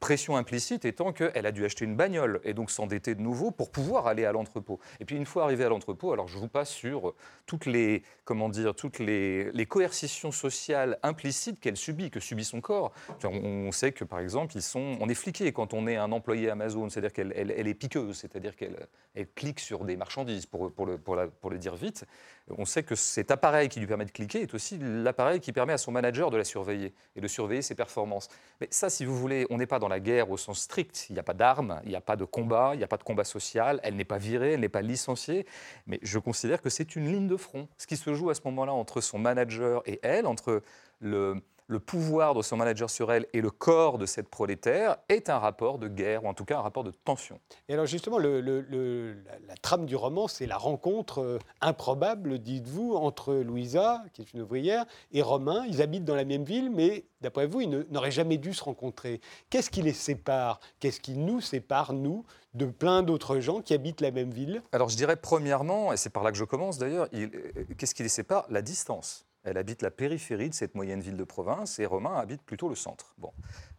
[0.00, 3.70] Pression implicite étant qu'elle a dû acheter une bagnole et donc s'endetter de nouveau pour
[3.70, 4.80] pouvoir aller à l'entrepôt.
[4.98, 7.14] Et puis une fois arrivée à l'entrepôt, alors je vous passe sur
[7.46, 12.92] toutes les, comment dire, toutes les, coercitions sociales implicites qu'elle subit, que subit son corps.
[13.24, 16.50] On sait que par exemple, ils sont, on est fliqué quand on est un employé
[16.50, 18.76] Amazon, c'est-à-dire qu'elle elle- elle est piqueuse, c'est-à-dire qu'elle
[19.14, 22.04] elle clique sur des marchandises, pour, pour, le, pour le dire vite.
[22.58, 25.72] On sait que cet appareil qui lui permet de cliquer est aussi l'appareil qui permet
[25.72, 28.28] à son manager de la surveiller et de surveiller ses performances.
[28.60, 31.06] Mais ça, si vous voulez, on n'est pas dans la guerre au sens strict.
[31.08, 32.98] Il n'y a pas d'armes, il n'y a pas de combat, il n'y a pas
[32.98, 33.80] de combat social.
[33.82, 35.46] Elle n'est pas virée, elle n'est pas licenciée.
[35.86, 37.68] Mais je considère que c'est une ligne de front.
[37.78, 40.62] Ce qui se joue à ce moment-là entre son manager et elle, entre
[41.00, 45.30] le, le pouvoir de son manager sur elle et le corps de cette prolétaire, est
[45.30, 47.40] un rapport de guerre, ou en tout cas un rapport de tension.
[47.68, 51.38] Et alors justement, le- le- le- la, la trame du roman, c'est la rencontre euh,
[51.60, 55.64] improbable, dites-vous, entre Louisa, qui est une ouvrière, et Romain.
[55.68, 59.20] Ils habitent dans la même ville, mais d'après vous, ils n'auraient jamais dû se rencontrer.
[59.48, 60.60] Qu'est-ce qui les sépare?
[60.80, 64.62] Qu'est-ce qui nous sépare, nous, de plein d'autres gens qui habitent la même ville?
[64.72, 67.94] Alors je dirais premièrement, et c'est par là que je commence d'ailleurs, il- euh, qu'est-ce
[67.94, 68.44] qui les sépare?
[68.50, 69.24] La distance.
[69.44, 72.74] Elle habite la périphérie de cette moyenne ville de province et Romain habite plutôt le
[72.74, 73.14] centre.
[73.18, 73.30] Bon,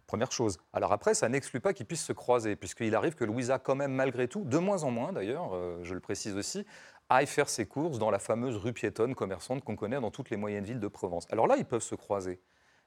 [0.06, 0.60] première chose.
[0.74, 3.92] Alors après, ça n'exclut pas qu'ils puissent se croiser, puisqu'il arrive que Louisa, quand même,
[3.92, 6.66] malgré tout, de moins en moins d'ailleurs, euh, je le précise aussi,
[7.10, 10.38] aille faire ses courses dans la fameuse rue piétonne commerçante qu'on connaît dans toutes les
[10.38, 11.26] moyennes villes de Provence.
[11.32, 12.40] Alors là, ils peuvent se croiser.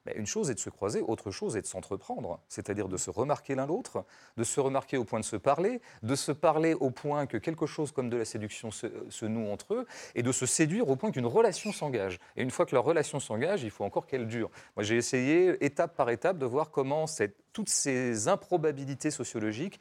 [0.07, 3.11] Mais une chose est de se croiser, autre chose est de s'entreprendre, c'est-à-dire de se
[3.11, 4.05] remarquer l'un l'autre,
[4.37, 7.67] de se remarquer au point de se parler, de se parler au point que quelque
[7.67, 10.97] chose comme de la séduction se, se noue entre eux, et de se séduire au
[10.97, 12.19] point qu'une relation s'engage.
[12.37, 14.51] Et une fois que leur relation s'engage, il faut encore qu'elle dure.
[14.77, 17.05] Moi, j'ai essayé, étape par étape, de voir comment
[17.53, 19.81] toutes ces improbabilités sociologiques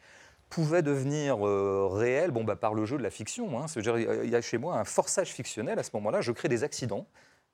[0.50, 3.60] pouvaient devenir euh, réelles bon, bah, par le jeu de la fiction.
[3.60, 3.66] hein.
[3.76, 6.22] Il y a chez moi un forçage fictionnel à ce moment-là.
[6.22, 7.06] Je crée des accidents.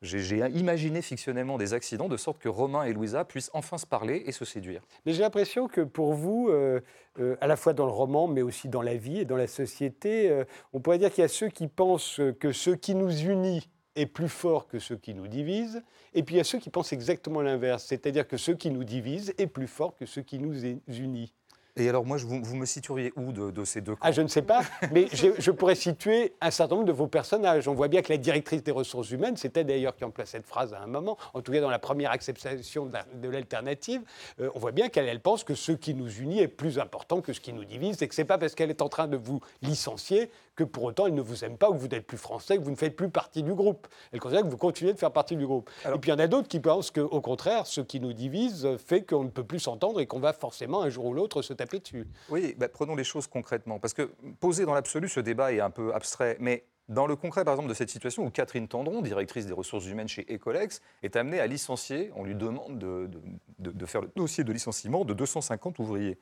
[0.04, 4.24] J'ai imaginé fictionnellement des accidents de sorte que Romain et Louisa puissent enfin se parler
[4.26, 4.82] et se séduire.
[5.06, 6.82] Mais j'ai l'impression que pour vous, euh,
[7.20, 9.48] euh, à la fois dans le roman, mais aussi dans la vie et dans la
[9.48, 13.18] société, euh, on pourrait dire qu'il y a ceux qui pensent que ce qui nous
[13.18, 15.82] unit est plus fort que ce qui nous divise,
[16.14, 18.84] et puis il y a ceux qui pensent exactement l'inverse, c'est-à-dire que ce qui nous
[18.84, 21.34] divise est plus fort que ce qui nous unit.
[21.76, 24.02] Et alors moi, vous, vous me situeriez où de, ces deux camps?
[24.04, 27.68] Ah, je ne sais pas, mais je pourrais situer un certain nombre de vos personnages.
[27.68, 30.74] On voit bien que la directrice des ressources humaines, c'était d'ailleurs qui emploie cette phrase
[30.74, 34.02] à un moment, en tout cas dans la première acceptation de la- de l'alternative,
[34.40, 37.22] euh, on voit bien qu'elle elle pense que ce qui nous unit est plus important
[37.22, 39.08] que ce qui nous divise, et que ce n'est pas parce qu'elle est en train
[39.08, 42.06] de vous licencier que pour autant elle ne vous aime pas, ou que vous n'êtes
[42.06, 43.88] plus français, que vous ne faites plus partie du groupe.
[44.12, 45.70] Elle considère que vous continuez de faire partie du groupe.
[45.84, 48.14] Alors- et puis il y en a d'autres qui pensent qu'au contraire, ce qui nous
[48.14, 51.42] divise fait qu'on ne peut plus s'entendre et qu'on va forcément un jour ou l'autre
[51.42, 52.08] se taper dessus.
[52.30, 53.80] Oui, bah, prenons les choses concrètement.
[53.80, 56.38] Parce que posé dans l'absolu, ce débat est un peu abstrait.
[56.40, 59.86] Mais dans le concret, par exemple, de cette situation où Catherine Tendron, directrice des ressources
[59.88, 63.22] humaines chez Ecolex, est amenée à licencier, on lui demande de, de-
[63.60, 66.20] de- de faire le dossier de licenciement de 250 ouvriers.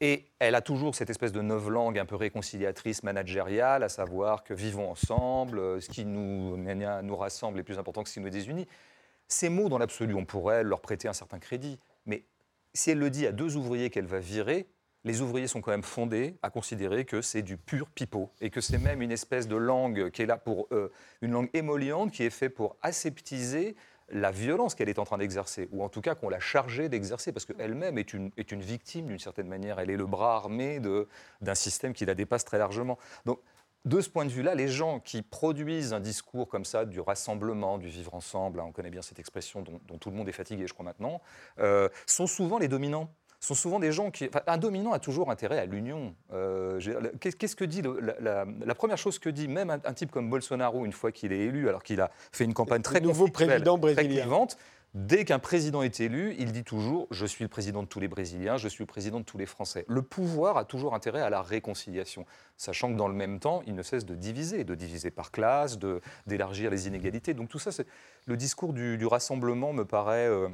[0.00, 4.52] Et elle a toujours cette espèce de langue un peu réconciliatrice, managériale, à savoir que
[4.52, 8.28] vivons ensemble, euh, ce qui nous, nous rassemble est plus important que ce qui nous
[8.28, 8.66] désunit.
[9.28, 11.78] Ces mots, dans l'absolu, on pourrait leur prêter un certain crédit.
[12.04, 12.24] Mais
[12.74, 14.68] si elle le dit à deux ouvriers qu'elle va virer,
[15.04, 18.60] les ouvriers sont quand même fondés à considérer que c'est du pur pipeau et que
[18.60, 20.92] c'est même une espèce de langue qui est là pour euh,
[21.22, 23.76] une langue émolliente qui est faite pour aseptiser
[24.10, 27.32] la violence qu'elle est en train d'exercer, ou en tout cas qu'on l'a chargée d'exercer,
[27.32, 29.80] parce qu'elle-même est une, est une victime d'une certaine manière.
[29.80, 30.80] Elle est le bras armé
[31.40, 32.98] d'un système qui la dépasse très largement.
[33.24, 33.40] Donc
[33.84, 37.78] de ce point de vue-là, les gens qui produisent un discours comme ça du rassemblement,
[37.78, 40.32] du vivre ensemble, hein, on connaît bien cette expression dont, dont tout le monde est
[40.32, 41.20] fatigué, je crois maintenant,
[41.60, 43.08] euh, sont souvent les dominants
[43.40, 44.26] sont souvent des gens qui.
[44.28, 46.14] enfin, un dominant a toujours intérêt à l'union.
[46.32, 46.80] Euh,
[47.20, 50.10] Qu'est-ce que dit le- la, la- la première chose que dit même un, un type
[50.10, 53.28] comme Bolsonaro une fois qu'il est élu, alors qu'il a fait une campagne très nouveau
[53.28, 54.22] président très brésilien.
[54.22, 54.56] clivante,
[54.94, 58.08] Dès qu'un président est élu, il dit toujours Je suis le président de tous les
[58.08, 59.84] Brésiliens, je suis le président de tous les Français.
[59.88, 62.24] Le pouvoir a toujours intérêt à la réconciliation,
[62.56, 65.78] sachant que dans le même temps, il ne cesse de diviser, de diviser par classe,
[66.26, 67.34] d'élargir les inégalités.
[67.34, 67.70] Donc tout ça,
[68.24, 70.48] le discours du, du rassemblement me paraît euh,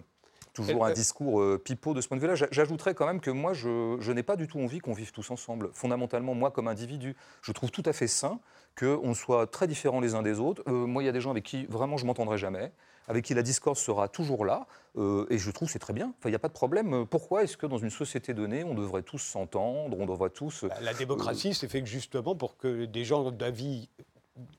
[0.52, 2.34] toujours un euh, discours euh, pipeau de ce point de vue-là.
[2.34, 5.12] J'a- J'ajouterais quand même que moi, je, je n'ai pas du tout envie qu'on vive
[5.12, 5.70] tous ensemble.
[5.72, 8.38] Fondamentalement, moi, comme individu, je trouve tout à fait sain
[8.78, 10.62] qu'on soit très différents les uns des autres.
[10.66, 12.72] Euh, moi, il y a des gens avec qui vraiment je m'entendrai jamais,
[13.08, 16.14] avec qui la discorde sera toujours là, euh, et je trouve que c'est très bien.
[16.18, 17.04] Enfin, il n'y a pas de problème.
[17.06, 20.64] Pourquoi est-ce que dans une société donnée, on devrait tous s'entendre, on devrait tous...
[20.64, 23.88] Bah, La démocratie, c'est fait justement pour que des gens d'avis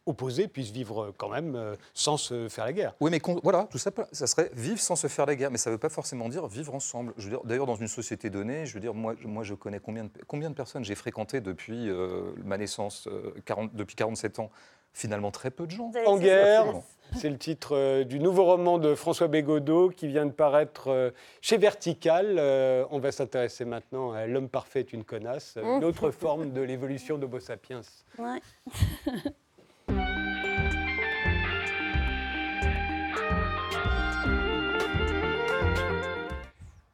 [0.05, 2.93] opposés puissent vivre quand même euh, sans se faire la guerre.
[2.99, 5.69] Oui, mais voilà, tout ça, ça serait vivre sans se faire la guerre, mais ça
[5.69, 7.13] ne veut pas forcément dire vivre ensemble.
[7.17, 9.53] Je veux dire, d'ailleurs, dans une société donnée, je veux dire, moi, je- moi je
[9.55, 13.95] connais combien de, combien de personnes j'ai fréquentées depuis euh, ma naissance, euh, 40 depuis
[13.95, 14.51] 47 ans?
[14.95, 15.91] Finalement, très peu de gens.
[16.05, 16.65] En guerre,
[17.17, 21.09] c'est le titre euh, du nouveau roman de François Bégodeau qui vient de paraître euh,
[21.41, 22.35] chez Vertical.
[22.37, 26.51] Euh, on va s'intéresser maintenant à L'homme parfait est une connasse, euh, une autre forme
[26.53, 27.81] de l'évolution d'Homo sapiens.
[28.19, 28.39] Ouais.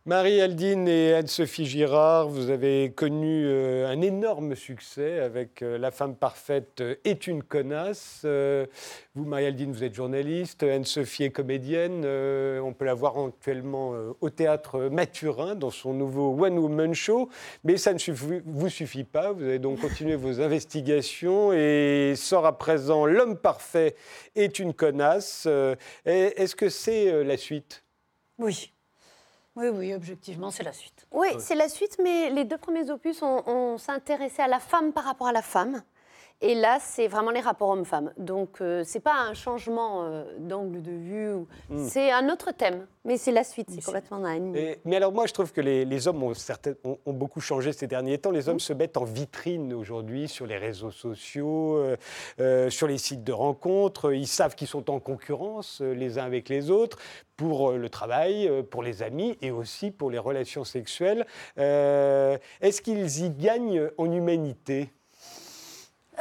[0.09, 6.15] Marie-Aldine et Anne-Sophie Girard, vous avez connu euh, un énorme succès avec euh, La femme
[6.15, 8.25] parfaite euh, est une connasse.
[9.13, 12.07] Vous, Marie-Aldine, vous êtes journaliste, Anne-Sophie est comédienne.
[12.07, 17.29] On peut la voir actuellement au théâtre Mathurin dans son nouveau One Woman Show.
[17.63, 19.31] Mais ça ne vous suffit pas.
[19.31, 23.93] Vous avez donc continué vos investigations et sort à présent L'homme parfait
[24.35, 25.47] est une connasse.
[26.05, 27.83] Est-ce que c'est la suite?
[28.39, 28.71] Oui.
[29.59, 31.05] Oui, oui, objectivement, c'est la suite.
[31.11, 34.93] Oui, c'est la suite, mais les deux premiers opus, on, on s'intéressait à la femme
[34.93, 35.83] par rapport à la femme.
[36.41, 38.13] Et là, c'est vraiment les rapports hommes-femmes.
[38.17, 41.47] Donc, euh, c'est pas un changement euh, d'angle de vue, ou-
[41.89, 42.87] c'est un autre thème.
[43.03, 44.55] Mais c'est la suite, c'est complètement ligne.
[44.55, 47.41] Et- mais alors moi, je trouve que les, les hommes ont, certain- ont- ont beaucoup
[47.41, 48.31] changé ces derniers temps.
[48.31, 51.97] Les hommes se mettent en vitrine aujourd'hui sur les réseaux sociaux, euh,
[52.39, 54.13] euh, sur les sites de rencontres.
[54.13, 56.99] Ils savent qu'ils sont en concurrence les uns avec les autres
[57.35, 61.25] pour le travail, pour les amis et aussi pour les relations sexuelles.
[61.57, 64.89] Est-ce qu'ils y gagnent en humanité?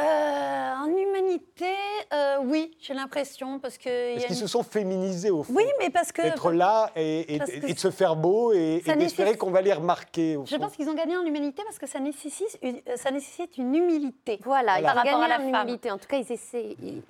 [0.01, 1.75] Euh, en humanité,
[2.13, 4.17] euh, oui, j'ai l'impression, parce que...
[4.17, 6.23] a qu'ils une- se sont féminisés au fond Oui, mais parce que...
[6.23, 9.51] D'être là et, et- parce que et de se faire beau et, d'espérer nécessite- qu'on
[9.51, 10.37] va les remarquer.
[10.37, 10.61] Au Je fond.
[10.63, 14.39] pense qu'ils ont gagné en humanité parce que ça nécessite une, ça nécessite une humilité.
[14.45, 15.63] Voilà, Par ils ont rapport à gagné la en femme.
[15.67, 15.91] humilité.
[15.91, 16.77] En tout cas, ils essaient.
[16.83, 17.03] ils-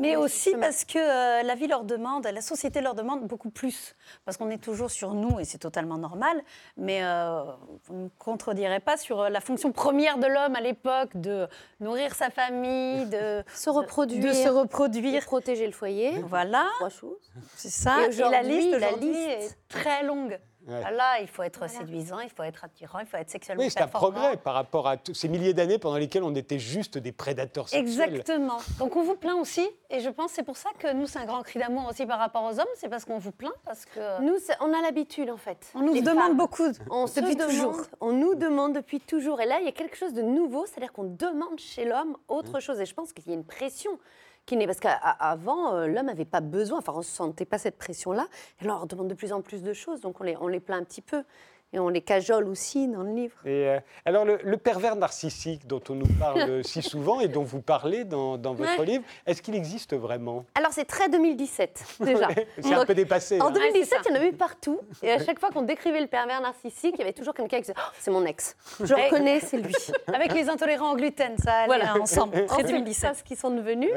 [0.00, 3.94] Mais aussi parce que euh, la vie leur demande, la société leur demande beaucoup plus.
[4.24, 6.40] Parce qu'on est toujours sur nous et c'est totalement normal.
[6.76, 7.42] Mais euh,
[7.84, 11.46] vous ne me contredirez pas sur euh, la fonction première de l'homme à l'époque de
[11.80, 14.24] nourrir sa famille, de Se reproduire.
[14.24, 15.24] De se reproduire.
[15.24, 16.20] protéger le foyer.
[16.22, 17.30] Voilà, Trois choses.
[17.56, 17.96] c'est ça.
[18.08, 20.38] Et Et, la liste la liste- est très longue.
[20.68, 20.78] Ouais.
[20.80, 23.80] Voilà, il faut être séduisant, il faut être attirant, il faut être sexuellement Oui, c'est
[23.80, 27.12] un progrès par rapport à tous ces milliers d'années pendant lesquelles on était juste des
[27.12, 28.10] prédateurs sexuels.
[28.10, 28.58] Exactement.
[28.78, 31.18] Donc on vous plaint aussi, et je pense que c'est pour ça que nous c'est
[31.18, 33.86] un grand cri d'amour aussi par rapport aux hommes, c'est parce qu'on vous plaint, parce
[33.86, 35.72] que Nous, on a l'habitude, en fait.
[35.74, 36.36] on nous Les demande femmes.
[36.36, 36.68] beaucoup.
[36.90, 37.80] On se Depuis demande- toujours.
[38.00, 39.40] On nous demande depuis toujours.
[39.40, 42.58] Et là, il y a quelque chose de nouveau, c'est-à-dire qu'on demande chez l'homme autre
[42.58, 42.60] Mmh.
[42.60, 42.80] chose.
[42.80, 43.98] Et je pense qu'il y a une pression
[44.46, 44.66] qui n'est.
[44.66, 48.26] Parce qu'avant, l'homme n'avait pas besoin, enfin, on ne sentait pas cette pression-là.
[48.60, 50.00] Et là, on leur demande de plus en plus de choses.
[50.00, 51.24] Donc, on les, on les plaint un petit peu.
[51.72, 53.36] Et on les cajole aussi dans le livre.
[53.46, 57.44] Et, euh, alors, le, le pervers narcissique dont on nous parle si souvent et dont
[57.44, 58.86] vous parlez dans, dans votre Ouais.
[58.86, 60.44] livre, est-ce qu'il existe vraiment?
[60.56, 62.26] Alors, c'est très 2017, déjà.
[62.60, 63.40] C'est un peu dépassé.
[63.40, 63.50] En hein.
[63.52, 64.80] 2017, il y en a eu partout.
[65.02, 67.62] Et à chaque fois qu'on décrivait le pervers narcissique, il y avait toujours quelqu'un qui
[67.62, 68.56] disait Oh, C'est mon ex.
[68.80, 69.04] Je le Ouais.
[69.08, 69.74] reconnais, c'est lui.
[70.12, 71.96] Avec les intolérants au gluten, ça allait Voilà.
[72.00, 72.32] ensemble.
[72.46, 73.14] Très Très 2017.
[73.14, 73.90] ce qu'ils sont devenus.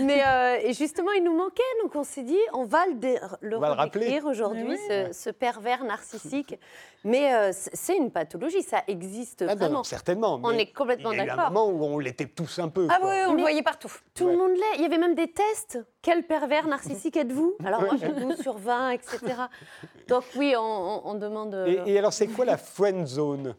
[0.00, 3.18] Mais euh, et justement, il nous manquait, donc on s'est dit, on va le, dé-
[3.40, 4.06] le On va le rappeler.
[4.06, 6.58] redécrire aujourd'hui, ce, ce pervers narcissique.
[7.02, 9.74] Mais euh, c- c'est une pathologie, ça existe Ah non, vraiment.
[9.78, 10.40] non, certainement.
[10.42, 11.50] On mais est complètement Il y a eu un d'accord.
[11.52, 12.86] moment où on l'était tous un peu.
[12.90, 13.10] Ah quoi.
[13.10, 13.92] oui, on le Mais- voyait partout.
[14.14, 14.32] Tout Ouais.
[14.32, 14.76] le monde l'est.
[14.76, 15.78] Il y avait même des tests.
[16.02, 17.54] Quel pervers narcissique êtes-vous?
[17.64, 19.18] Alors moi, j'ai 12 sur 20, etc.
[20.08, 21.54] Donc oui, on, on- on demande.
[21.54, 23.54] euh, Et, et alors, c'est quoi la friend zone?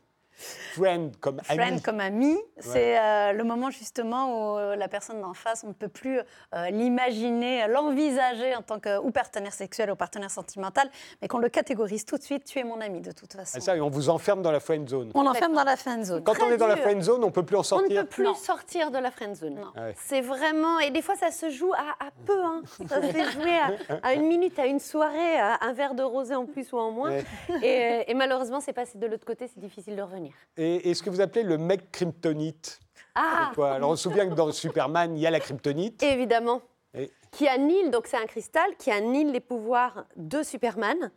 [0.74, 1.60] Friend comme ami.
[1.60, 5.70] Friend comme ami, c'est euh, le moment justement où euh, la personne d'en face, on
[5.70, 6.20] ne peut plus
[6.54, 10.90] euh, l'imaginer, l'envisager en tant que ou partenaire sexuel ou partenaire sentimental,
[11.22, 13.58] mais qu'on le catégorise tout de suite, tu es mon ami de toute façon.
[13.58, 15.12] Ah, ça, et on vous enferme dans la friend zone.
[15.14, 16.24] On l'enferme dans la friend zone.
[16.24, 17.90] Quand Très on est dans la friend zone, on peut plus en On sortir.
[17.98, 18.34] ne peut plus Non.
[18.36, 19.60] sortir de la friend zone.
[19.76, 19.96] Ah ouais.
[20.06, 22.42] C'est vraiment et des fois ça se joue à, à peu.
[22.44, 22.62] hein.
[22.88, 23.72] Ça se fait jouer à,
[24.08, 26.92] à une minute, à une soirée, à un verre de rosé en plus ou en
[26.92, 27.12] moins.
[27.12, 27.24] Ouais.
[27.64, 30.31] Et, et malheureusement, c'est passé de l'autre côté, c'est difficile de revenir.
[30.58, 32.80] Et, et ce que vous appelez le mec kryptonite.
[33.16, 36.02] Ah, quoi Alors on se souvient que dans Superman, il y a la kryptonite.
[36.04, 36.62] évidemment.
[36.94, 41.12] Et- Qui annihile, donc c'est un cristal qui annihile les pouvoirs de Superman.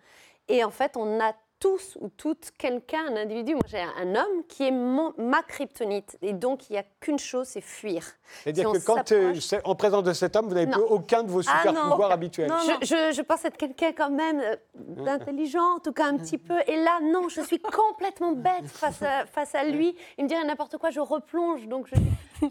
[0.49, 1.33] Et en fait, on a
[1.65, 6.19] tous ou toutes quelqu'un, un individu, moi j'ai un homme qui est mon- ma kryptonite.
[6.21, 8.05] Et donc, il n'y a qu'une chose, c'est fuir.
[8.43, 9.33] C'est-à-dire Si que quand, euh,
[9.65, 10.73] en présence de cet homme, vous n'avez Non.
[10.79, 11.91] plus aucun de vos Ah super non.
[11.93, 12.49] pouvoirs habituels.
[12.51, 16.19] Non, Je, je- je pense être quelqu'un quand même euh, d'intelligent, en tout cas un
[16.19, 16.57] petit peu.
[16.67, 19.97] Et là, non, je suis complètement bête face à, face à lui.
[20.19, 21.67] Il me dirait n'importe quoi, je replonge.
[21.67, 21.95] Donc je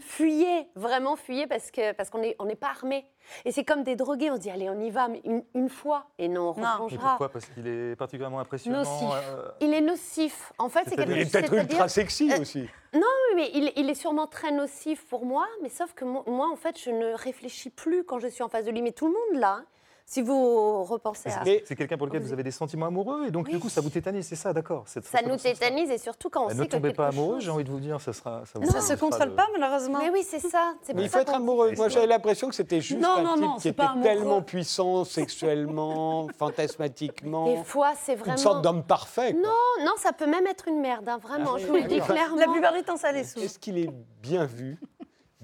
[0.00, 3.04] fuyais, vraiment fuyais parce que parce qu'on n'est on n'est pas armé.
[3.46, 5.68] Et c'est comme des drogués, on se dit allez, on y va, mais une, une
[5.68, 6.06] fois.
[6.18, 6.66] Et non, on Non.
[6.68, 7.08] Et replongera.
[7.10, 7.28] pourquoi?
[7.30, 8.78] Parce qu'il est particulièrement impressionnant.
[8.80, 9.08] Nocif.
[9.12, 10.52] euh, Il est nocif.
[10.58, 12.68] En fait, c'est C'est-à-dire- Il est quelque peut-être ultra sexy Euh, aussi.
[12.92, 13.00] Oui,
[13.34, 16.56] mais il, il est sûrement très nocif pour moi, mais sauf que mo- moi, en
[16.56, 18.82] fait, je ne réfléchis plus quand je suis en face de lui.
[18.82, 19.64] Mais tout le monde, là, hein,
[20.06, 21.42] si vous repensez à...
[21.64, 23.90] C'est quelqu'un pour lequel vous avez des sentiments amoureux et donc du coup ça vous
[23.90, 26.92] tétanise, c'est ça, d'accord Ça nous tétanise et surtout quand on Bah, sait Ne tombez
[26.92, 28.42] pas amoureux, chose- j'ai envie de vous dire, ça sera.
[28.46, 29.98] Ça, vous Ça se contrôle le- pas malheureusement.
[29.98, 30.74] Mais oui, c'est ça.
[30.82, 31.72] C'est Mais pour il faut ça être amoureux.
[31.76, 35.04] Moi, j'avais l'impression que c'était juste Non, un non, type non, qui était tellement puissant
[35.04, 38.36] sexuellement, fantasmatiquement, Des fois, c'est une vraiment...
[38.36, 39.32] sorte d'homme parfait.
[39.32, 39.42] quoi.
[39.42, 41.52] Non, non, ça peut même être une merde, hein, vraiment.
[41.54, 42.36] Ah je vous le dis clairement.
[42.36, 43.40] La plupart du temps, ça les sous.
[43.40, 43.90] Est-ce qu'il est
[44.22, 44.78] bien vu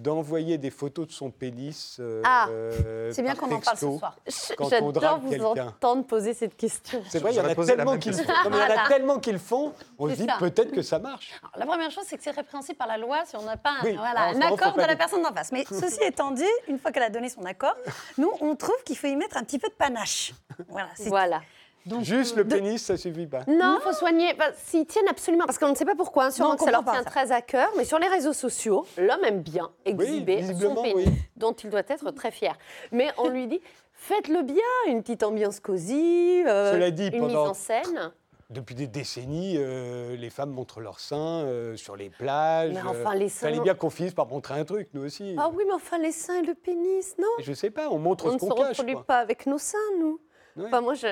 [0.02, 3.70] d'envoyer des photos de son pénis euh, Ah, euh, C'est bien qu'on en parle ce
[3.70, 4.16] texto soir.
[4.26, 7.02] Je- quand on J'adore vous entendre poser cette question.
[7.08, 8.32] C'est vrai, il y en a tellement même qui le font.
[8.50, 9.72] Non, il y en a tellement qui le font.
[9.98, 11.32] On se dit peut-être que ça marche.
[11.42, 13.70] Alors, la première chose, c'est que c'est répréhensible par la loi si on n'a pas
[13.82, 15.52] un, voilà, Alors, accord de la personne d'en face.
[15.52, 17.74] Mais ceci étant dit, une fois qu'elle a donné son accord,
[18.18, 20.32] nous, on trouve qu'il faut y mettre un petit peu de panache.
[20.68, 20.88] Voilà.
[20.96, 21.40] c'est- Voilà.
[21.86, 23.40] Donc, Juste euh, le pénis, ça suffit pas.
[23.48, 24.32] Non, il faut soigner.
[24.34, 26.64] Enfin, S'ils tiennent absolument, parce qu'on ne sait pas pourquoi, hein, sûrement Non, on que
[26.64, 30.42] ça leur tient très à cœur, mais sur les réseaux sociaux, l'homme aime bien exhiber
[30.60, 31.06] son pénis, oui.
[31.36, 32.54] dont il doit être très fier.
[32.92, 33.60] Mais on lui dit,
[33.94, 34.56] faites-le bien,
[34.88, 38.12] une petite ambiance cosy, euh, Cela dit, une mise pendant- en scène.
[38.50, 42.72] Depuis des décennies, euh, les femmes montrent leurs seins euh, sur les plages.
[42.74, 45.36] Mais enfin, les seins- Fallait bien qu'on finisse par montrer un truc, nous aussi.
[45.38, 48.26] Ah oui, mais enfin, les seins et le pénis, non Je sais pas, on montre
[48.26, 48.68] On ce ne se qu'on cache.
[48.70, 49.04] reproduit quoi.
[49.04, 50.20] pas avec nos seins, nous.
[50.56, 50.64] Ouais.
[50.66, 51.06] Enfin, moi, je...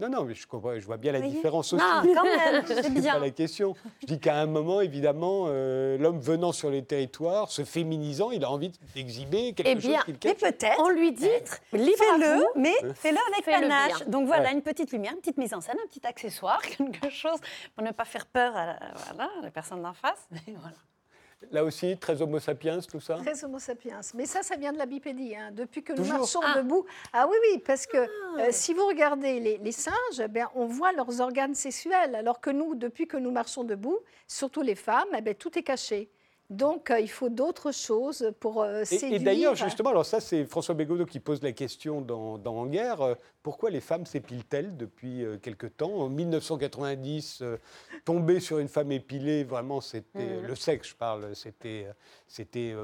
[0.00, 1.84] Non, non, mais je, comprends, je vois bien la différence aussi.
[1.84, 3.18] Non, quand même, c'est C'est pas bien.
[3.20, 3.74] la question.
[4.00, 8.42] Je dis qu'à un moment, évidemment, euh, l'homme venant sur les territoires, se féminisant, il
[8.44, 10.80] a envie d'exhiber quelque Eh chose bien, qu'il Mais peut-être.
[10.80, 11.28] on lui dit,
[11.70, 13.98] Fais-le, mais fais-le avec Fais-le panache.
[13.98, 14.06] bien.
[14.08, 14.52] Donc voilà, Ouais.
[14.54, 17.38] une petite lumière, une petite mise en scène, un petit accessoire, quelque chose
[17.76, 18.78] pour ne pas faire peur à la,
[19.08, 20.26] voilà, à la personne d'en face.
[20.32, 20.76] Mais voilà.
[21.50, 23.14] Là aussi, très homo sapiens, tout ça.
[23.16, 24.00] Très homo sapiens.
[24.14, 25.36] Mais ça, ça vient de la bipédie.
[25.36, 25.50] hein.
[25.52, 26.54] Depuis que nous marchons Ah.
[26.56, 26.84] debout.
[27.12, 30.92] Ah oui, oui, parce que euh, si vous regardez les, les singes, ben, on voit
[30.92, 35.20] leurs organes sexuels, alors que nous, depuis que nous marchons debout, surtout les femmes, eh
[35.20, 36.10] ben, tout est caché.
[36.54, 39.20] Donc, euh, il faut d'autres choses pour euh, Et, séduire.
[39.20, 42.66] et d'ailleurs, justement, alors ça, c'est François Bégodeau qui pose la question dans, dans En
[42.66, 43.00] guerre.
[43.02, 45.92] euh, pourquoi les femmes s'épilent-elles depuis euh, quelque temps?
[45.92, 47.56] En 1990, euh,
[48.04, 50.46] tomber sur une femme épilée, vraiment, c'était Mhm.
[50.46, 51.86] le sexe, je parle, c'était,
[52.28, 52.74] c'était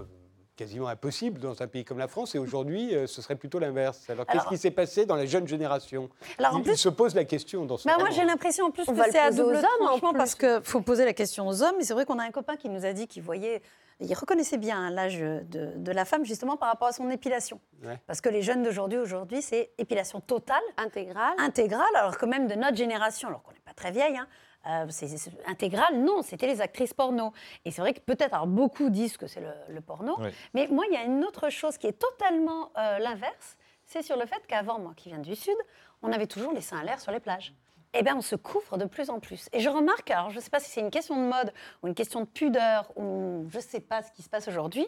[0.57, 2.35] quasiment impossible dans un pays comme la France.
[2.35, 4.09] Et aujourd'hui, euh, ce serait plutôt l'inverse.
[4.11, 6.11] Alors, qu'est-ce qui s'est passé dans la jeune génération?
[6.39, 8.67] Alors en il, plus, il se pose la question dans ce Bah, moi, j'ai l'impression
[8.67, 10.19] en plus On que va le c'est à poser aux double hommes, en tranchement plus.
[10.19, 11.75] parce qu'il faut poser la question aux hommes.
[11.79, 13.63] Mais c'est vrai qu'on a un copain qui nous a dit qu'il voyait,
[14.01, 15.43] il reconnaissait bien l'âge de,
[15.77, 17.61] de la femme justement par rapport à son épilation.
[17.85, 17.99] Ouais.
[18.07, 21.35] Parce que les jeunes d'aujourd'hui, aujourd'hui, c'est épilation totale, Intégrale.
[21.39, 24.27] intégrale, alors que même de notre génération, alors qu'on n'est pas très vieille, hein,
[24.67, 25.09] euh, c'est
[25.47, 27.33] intégrale, non, c'était les actrices porno.
[27.65, 30.31] Et c'est vrai que peut-être, alors beaucoup disent que c'est le, le porno, Oui.
[30.55, 33.57] mais moi, il y a une autre chose qui est totalement euh, l'inverse,
[33.87, 35.57] c'est sur le fait qu'avant, moi qui viens du Sud,
[36.03, 37.55] on avait toujours les seins à l'air sur les plages.
[37.93, 39.49] Eh bien, on se couvre de plus en plus.
[39.53, 41.53] Et je remarque, alors je ne sais pas si c'est une question de mode
[41.83, 44.87] ou une question de pudeur ou je ne sais pas ce qui se passe aujourd'hui,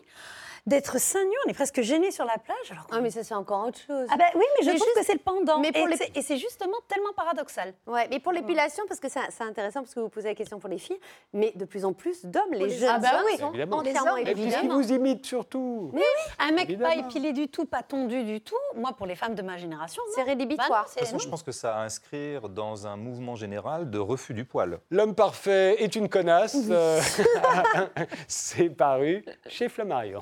[0.67, 2.71] d'être seins nus, on est presque gêné sur la plage.
[2.71, 4.07] Alors Ah, mais ça, c'est encore autre chose.
[4.11, 5.59] Ah ben oui, mais je Mais trouve juste- que c'est le pendant.
[5.59, 7.75] mais pour et les- c'est- justement tellement paradoxal.
[7.87, 10.69] Ouais, mais pour l'épilation, parce que c'est intéressant, parce que vous posez la question pour
[10.71, 11.01] les filles,
[11.33, 13.37] mais de plus en plus d'hommes, les les jeunes Ah bah hommes oui.
[13.39, 13.77] sont Évidemment.
[13.79, 14.61] entièrement Les hommes, Et puis, épilés.
[14.61, 15.93] qui vous imite surtout.
[16.39, 19.43] Un mec pas épilé du tout, pas tondu du tout, moi pour les femmes de
[19.43, 20.03] ma génération.
[20.15, 20.69] C'est rédhibitoire.
[20.71, 23.91] Bah non, De toute façon, je pense que ça à inscrire dans un mouvement général
[23.91, 24.79] de refus du poil.
[24.91, 26.57] L'homme parfait est une connasse.
[26.71, 27.01] euh,
[28.29, 30.21] c'est paru chez Flammarion.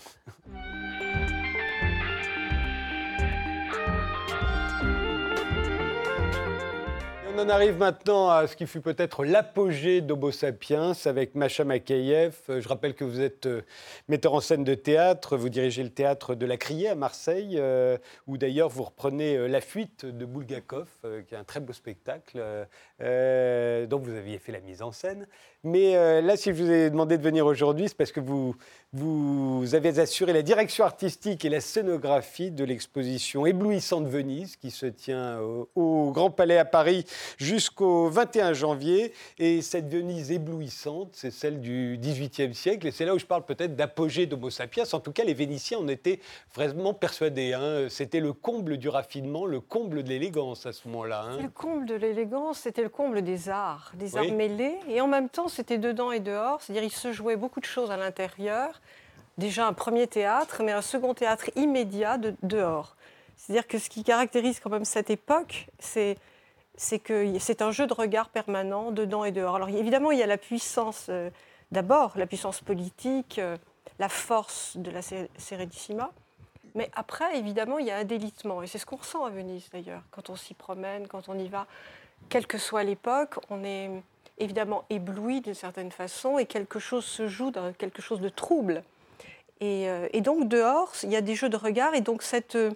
[7.32, 12.34] On en arrive maintenant à ce qui fut peut-être l'apogée d'Homo sapiens avec Macha Makayev.
[12.48, 13.62] Je rappelle que vous êtes euh,
[14.08, 17.96] metteur en scène de théâtre, vous dirigez le théâtre de la Criée à Marseille, euh,
[18.26, 20.88] où d'ailleurs vous reprenez euh, La fuite de Bulgakov,
[21.28, 22.38] qui est un très beau spectacle,
[22.98, 25.26] dont vous aviez fait la mise en scène.
[25.62, 28.56] Mais là, si je vous ai demandé de venir aujourd'hui, c'est parce que vous,
[29.14, 34.86] vous avez assuré la direction artistique et la scénographie de l'exposition Éblouissante Venise, qui se
[34.86, 37.04] tient au, au Grand Palais à Paris
[37.38, 39.12] jusqu'au 21 janvier.
[39.38, 42.88] Et cette Venise éblouissante, c'est celle du XVIIIe siècle.
[42.88, 44.82] Et c'est là où je parle peut-être d'apogée d'Homo sapiens.
[44.92, 46.18] En tout cas, les Vénitiens en étaient
[46.52, 47.52] vraiment persuadés.
[47.52, 47.86] hein.
[47.88, 51.26] C'était le comble du raffinement, le comble de l'élégance à ce moment-là.
[51.28, 51.38] hein.
[51.40, 54.28] Le comble de l'élégance, c'était le comble des arts, des Oui.
[54.30, 54.74] arts mêlés.
[54.88, 56.60] Et en même temps, c'était dedans et dehors.
[56.60, 58.79] C'est-à-dire, il se jouait beaucoup de choses à l'intérieur.
[59.40, 62.94] Déjà un premier théâtre, mais un second théâtre immédiat de, dehors.
[63.38, 66.18] C'est-à-dire que ce qui caractérise quand même cette époque, c'est
[66.76, 69.56] c'est que c'est un jeu de regard permanent dedans et dehors.
[69.56, 71.30] Alors évidemment, il y a la puissance, euh,
[71.72, 73.56] d'abord la puissance politique, euh,
[73.98, 76.10] la force de la Serenissima,
[76.74, 78.62] mais après, évidemment, il y a un délitement.
[78.62, 81.48] Et c'est ce qu'on ressent à Venise, d'ailleurs, quand on s'y promène, quand on y
[81.48, 81.66] va.
[82.28, 83.90] Quelle que soit l'époque, on est
[84.36, 88.82] évidemment ébloui d'une certaine façon et quelque chose se joue quelque chose de trouble.
[89.60, 91.94] Et, euh, et donc, dehors, il y a des jeux de regard.
[91.94, 92.70] Et donc, cette, euh,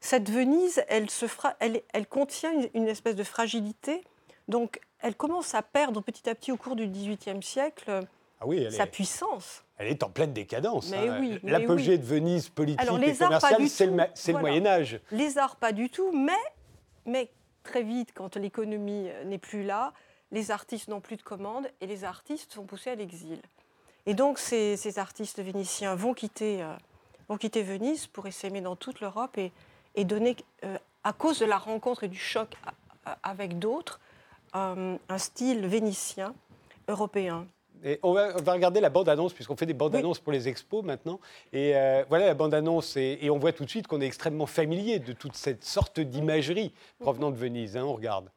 [0.00, 4.02] cette Venise, elle, se fra- elle, elle contient une, une espèce de fragilité.
[4.48, 8.00] Donc, elle commence à perdre petit à petit au cours du XVIIIe siècle
[8.40, 9.64] Ah oui, sa est, puissance.
[9.78, 10.92] elle est en pleine décadence.
[10.92, 11.18] Hein.
[11.20, 11.98] oui, L'apogée oui.
[11.98, 13.68] de Venise politique Alors, et les commerciale,
[14.14, 14.38] c'est le.
[14.38, 15.00] Moyen Âge.
[15.10, 16.32] Les arts, pas du tout, mais,
[17.06, 17.28] mais
[17.64, 19.92] très vite, quand l'économie euh, n'est plus là,
[20.32, 23.40] les artistes n'ont plus de commandes et les artistes sont poussés à l'exil.
[24.10, 26.74] Et donc, ces, ces artistes vénitiens vont quitter, euh,
[27.28, 29.52] vont quitter Venise pour essaimer dans toute l'Europe et,
[29.94, 30.34] et donner,
[30.64, 32.56] euh, à cause de la rencontre et du choc
[33.22, 34.00] avec d'autres,
[34.56, 36.34] euh, un style vénitien
[36.88, 37.46] européen.
[37.84, 40.84] Et on, va, on va regarder la bande-annonce, puisqu'on fait des bandes-annonces pour les expos
[40.84, 41.20] maintenant.
[41.52, 44.46] Et euh, voilà la bande-annonce, et, et on voit tout de suite qu'on est extrêmement
[44.46, 47.76] familier de toute cette sorte d'imagerie provenant de Venise.
[47.76, 48.28] hein, on regarde.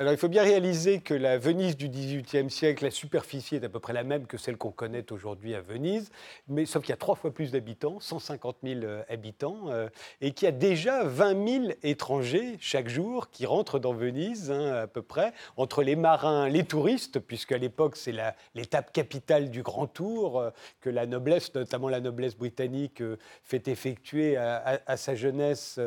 [0.00, 3.68] Alors il faut bien réaliser que la Venise du XVIIIe siècle, la superficie est à
[3.68, 6.12] peu près la même que celle qu'on connaît aujourd'hui à Venise,
[6.46, 9.88] mais sauf qu'il y a trois fois plus d'habitants, 150 000 euh, habitants, euh,
[10.20, 14.72] et qu'il y a déjà 20 000 étrangers chaque jour qui rentrent dans Venise, hein,
[14.72, 18.14] à peu près, entre les marins, les touristes, puisque à l'époque c'est
[18.54, 23.02] l'étape capitale du Grand Tour euh, que la noblesse, notamment la noblesse britannique,
[23.42, 25.80] fait effectuer à, sa jeunesse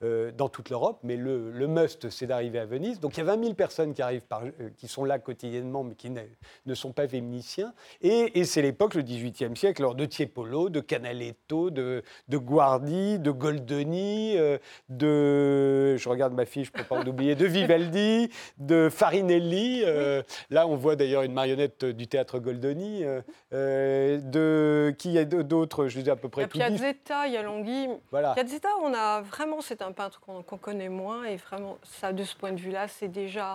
[0.00, 2.98] dans toute l'Europe, mais le, le must, c'est d'arriver à Venise.
[3.00, 5.84] Donc il y a 20 000 personnes qui, arrivent par- euh, qui sont là quotidiennement,
[5.84, 7.74] mais qui ne, sont pas vénitiens.
[8.00, 13.18] Et, et c'est l'époque, le XVIIIe siècle, alors de Tiepolo, de Canaletto, de, de Guardi,
[13.18, 14.56] de Goldoni, euh,
[14.88, 19.82] de, je regarde ma fiche pour pas en oublier, de Vivaldi, de Farinelli.
[19.84, 23.04] euh, Là, on voit d'ailleurs une marionnette du théâtre Goldoni.
[23.52, 26.58] euh, de, qui y a d'autres, je disais à peu Il y près a tout.
[26.58, 27.88] Piazzetta, il y a Longhi.
[28.12, 28.34] Voilà.
[28.34, 32.22] Piazzetta, on a vraiment, c'est un peintre qu'on qu'on connaît moins et vraiment, ça, de
[32.22, 33.47] ce point de vue-là, c'est déjà,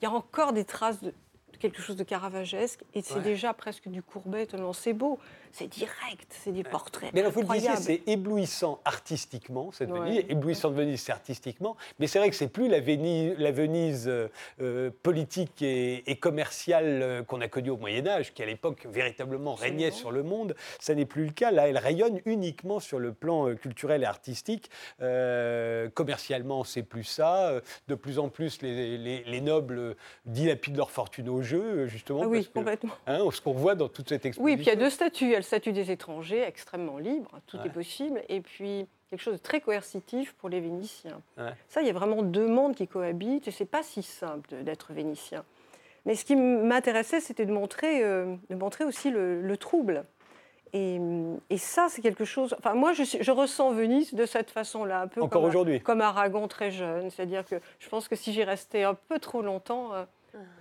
[0.00, 1.10] il y a encore des traces de,
[1.52, 3.20] de quelque chose de caravagesque et c'est Ouais.
[3.22, 5.18] déjà presque du Courbet, tellement c'est beau,
[5.58, 10.00] c'est direct, c'est des portraits Mais alors, vous le disiez, c'est éblouissant artistiquement, cette Ouais.
[10.00, 10.24] Venise.
[10.28, 11.76] Éblouissant de Venise, c'est artistiquement.
[11.98, 14.28] Mais c'est vrai que c'est plus la Venise, la Venise euh,
[14.60, 19.54] euh, politique et, et commerciale euh, qu'on a connue au Moyen-Âge, qui à l'époque véritablement
[19.54, 20.54] régnait sur le monde.
[20.80, 21.50] Ça n'est plus le cas.
[21.50, 24.70] Là, elle rayonne uniquement sur le plan euh, culturel et artistique.
[25.94, 27.60] Commercialement, c'est plus ça.
[27.88, 32.20] De plus en plus, les, les- les nobles dilapident leur fortune au jeu, justement.
[32.22, 32.92] Ah oui, parce que, complètement.
[33.06, 34.44] hein, ce qu'on voit dans toute cette exposition.
[34.44, 34.90] Oui, puis il y a deux
[35.36, 37.66] le statut des étrangers, extrêmement libre, tout Ouais.
[37.66, 41.20] est possible, et puis quelque chose de très coercitif pour les Vénitiens.
[41.38, 41.52] Ouais.
[41.68, 44.92] Ça, il y a vraiment deux mondes qui cohabitent, et c'est pas si simple d'être
[44.92, 45.44] Vénitien.
[46.04, 50.04] Mais ce qui m'intéressait, c'était de montrer, euh, de montrer aussi le, le trouble.
[50.72, 51.00] Et,
[51.48, 52.54] et ça, c'est quelque chose.
[52.58, 55.80] Enfin, moi, je, ressens Venise de cette façon-là, un peu Encore comme, aujourd'hui.
[55.80, 57.08] comme Aragon très jeune.
[57.10, 60.04] C'est-à-dire que je pense que si j'y restais un peu trop longtemps, euh,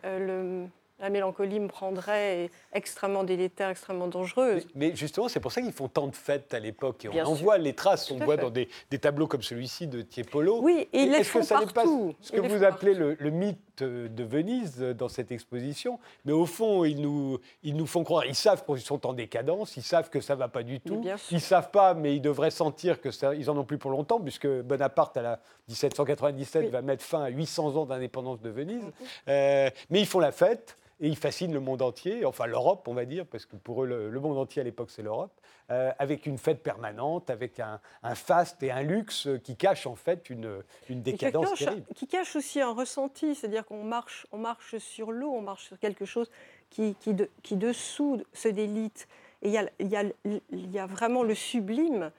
[0.05, 0.67] euh, le-
[0.99, 4.65] la mélancolie me prendrait et extrêmement délétère, extrêmement dangereuse.
[4.75, 7.05] mais justement, c'est pour ça qu'ils font tant de fêtes à l'époque.
[7.05, 7.43] Et on Bien en sûr.
[7.43, 8.41] voit les traces, on voit fait.
[8.41, 10.61] dans des, des tableaux comme celui-ci de Tiepolo.
[10.61, 12.13] Oui, et ils les Est-ce que ça partout.
[12.21, 16.83] ce que vous appelez le mythe de Venise euh, dans cette exposition Mais au fond,
[16.85, 18.25] ils nous, ils nous font croire.
[18.25, 21.01] Ils savent qu'ils sont en décadence, ils savent que ça ne va pas du tout.
[21.31, 23.91] Ils ne savent pas, mais ils devraient sentir que ça, ils en ont plus pour
[23.91, 26.69] longtemps, puisque Bonaparte, à la 1797, Oui.
[26.71, 28.83] va mettre fin à 800 ans d'indépendance de Venise.
[29.27, 30.77] Euh, mais ils font la fête.
[31.01, 33.85] Et ils fascinent le monde entier, enfin l'Europe, on va dire, parce que pour eux,
[33.85, 35.33] le, le monde entier à l'époque, c'est l'Europe,
[35.71, 39.95] euh, avec une fête permanente, avec un, un faste et un luxe qui cachent en
[39.95, 41.85] fait une, une Et qui décadence cache, terrible.
[41.95, 45.79] qui cache aussi un ressenti, c'est-à-dire qu'on marche, on marche sur l'eau, on marche sur
[45.79, 46.29] quelque chose
[46.69, 49.07] qui, qui, de- qui dessous se délite.
[49.41, 50.03] Et il y a, il y a-
[50.51, 52.11] il y a vraiment le sublime,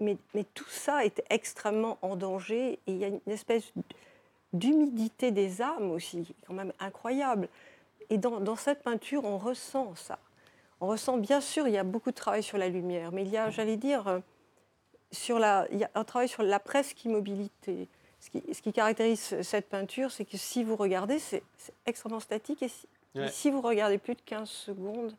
[0.00, 2.72] mais, mais tout ça est extrêmement en danger.
[2.86, 3.72] Et il y a une espèce
[4.52, 7.48] d'humidité des âmes aussi, quand même incroyable.
[8.10, 10.18] Et dans, dans cette peinture, on ressent ça.
[10.80, 13.30] On ressent, bien sûr, il y a beaucoup de travail sur la lumière, mais il
[13.30, 14.18] y a, j'allais dire, euh,
[15.10, 17.88] sur la, il y a un travail sur la presque immobilité.
[18.20, 21.42] Ce qui, ce qui caractérise cette peinture, c'est que si vous regardez, c'est
[21.86, 22.62] extrêmement statique.
[22.62, 23.28] Et si, et Ouais.
[23.28, 25.14] si vous regardez plus de 15 secondes,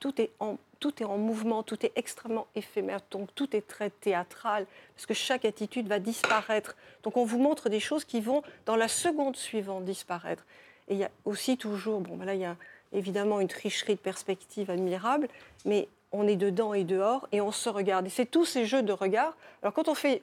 [0.00, 3.00] tout est, en, tout est en mouvement, tout est extrêmement éphémère.
[3.10, 6.76] Donc tout est très théâtral, parce que chaque attitude va disparaître.
[7.02, 10.44] Donc on vous montre des choses qui vont, dans la seconde suivante, disparaître.
[10.88, 12.56] Et il y a aussi toujours, bon, ben là, il y a
[12.96, 15.28] évidemment une tricherie de perspective admirable,
[15.64, 18.06] mais on est dedans et dehors et on se regarde.
[18.06, 19.36] Et c'est tous ces jeux de regard.
[19.62, 20.22] Alors quand on, fait,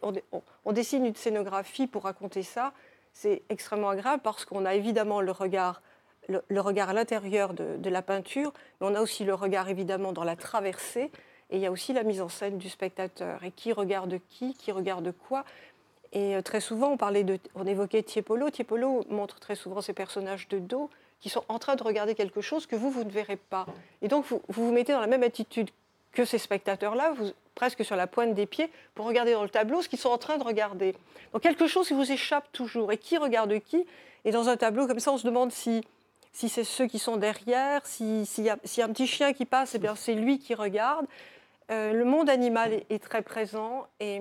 [0.65, 2.73] on, dessine une scénographie pour raconter ça,
[3.13, 5.81] c'est extrêmement agréable parce qu'on a évidemment le regard,
[6.27, 10.23] le, regard à l'intérieur de, la peinture, mais on a aussi le regard évidemment dans
[10.23, 11.11] la traversée.
[11.49, 13.43] Et il y a aussi la mise en scène du spectateur.
[13.43, 15.45] Et qui regarde qui, qui regarde quoi.
[16.11, 18.49] Et euh, très souvent, on, parlait on évoquait Tiepolo.
[18.49, 20.89] Tiepolo montre très souvent ces personnages de dos
[21.23, 23.65] qui sont en train de regarder quelque chose que vous, vous ne verrez pas.
[24.01, 25.69] Et donc, vous vous, mettez dans la même attitude
[26.11, 27.13] que ces spectateurs-là,
[27.55, 30.17] presque sur la pointe des pieds, pour regarder dans le tableau ce qu'ils sont en
[30.17, 30.93] train de regarder.
[31.31, 32.91] Donc, quelque chose qui vous échappe toujours.
[32.91, 33.85] Et qui regarde qui
[34.25, 35.81] Et dans un tableau comme ça, on se demande si,
[36.33, 39.07] si c'est ceux qui sont derrière, si- s'il y, a- s'il y a un petit
[39.07, 41.05] chien qui passe, eh bien, c'est lui qui regarde.
[41.73, 44.19] Euh, le monde animal est, très présent et,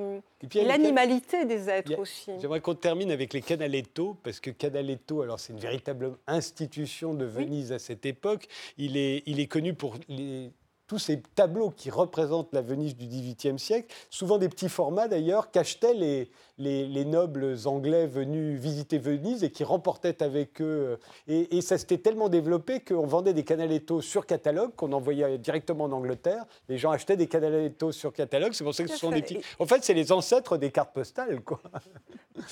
[0.55, 2.31] l'animalité des êtres a- aussi.
[2.41, 7.25] J'aimerais qu'on termine avec les Canaletto, parce que Canaletto, alors c'est une véritable institution de
[7.25, 8.47] Venise à cette époque.
[8.79, 10.51] Il est, il est connu pour les-
[10.93, 15.51] tous ces tableaux qui représentent la Venise du XVIIIe siècle, souvent des petits formats d'ailleurs,
[15.51, 20.99] qu'achetaient les, les, les nobles anglais venus visiter Venise et qui remportaient avec eux.
[21.29, 25.85] Et, et ça s'était tellement développé qu'on vendait des Canaletto sur catalogue, qu'on envoyait directement
[25.85, 26.45] en Angleterre.
[26.69, 29.41] Les gens achetaient des Canaletto sur catalogue, c'est pour ça que ce sont des petits...
[29.59, 31.63] En fait, c'est les ancêtres des cartes postales, quoi.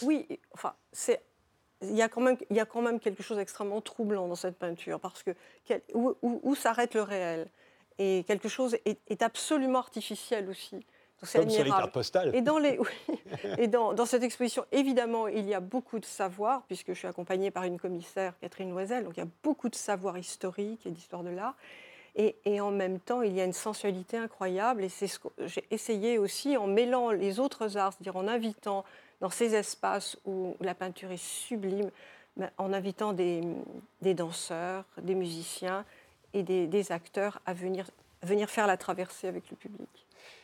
[0.01, 1.20] Oui, enfin, c'est.
[1.82, 4.34] Il y, a quand même, il y a quand même quelque chose d'extrêmement troublant dans
[4.34, 5.30] cette peinture, parce que
[5.66, 7.49] quel- où, où- où s'arrête le réel?
[8.03, 10.76] Et quelque chose est, est absolument artificiel aussi.
[10.76, 10.84] Donc
[11.20, 11.82] Comme sur les admirable.
[11.82, 12.34] cartes postales.
[12.34, 12.86] Et, dans, les, oui.
[13.59, 17.07] et dans, dans cette exposition, évidemment, il y a beaucoup de savoir, puisque je suis
[17.07, 20.90] accompagnée par une commissaire, Catherine Loisel, donc il y a beaucoup de savoir historique et
[20.90, 21.57] d'histoire de l'art.
[22.16, 25.28] Et, et en même temps, il y a une sensualité incroyable, et c'est ce que
[25.44, 28.86] j'ai essayé aussi en mêlant les autres arts, c'est-à-dire en invitant
[29.20, 31.90] dans ces espaces où la peinture est sublime,
[32.57, 33.42] en invitant des,
[34.01, 35.84] des danseurs, des musiciens
[36.35, 37.91] et des, acteurs à venir,
[38.22, 39.89] venir faire la traversée avec le public.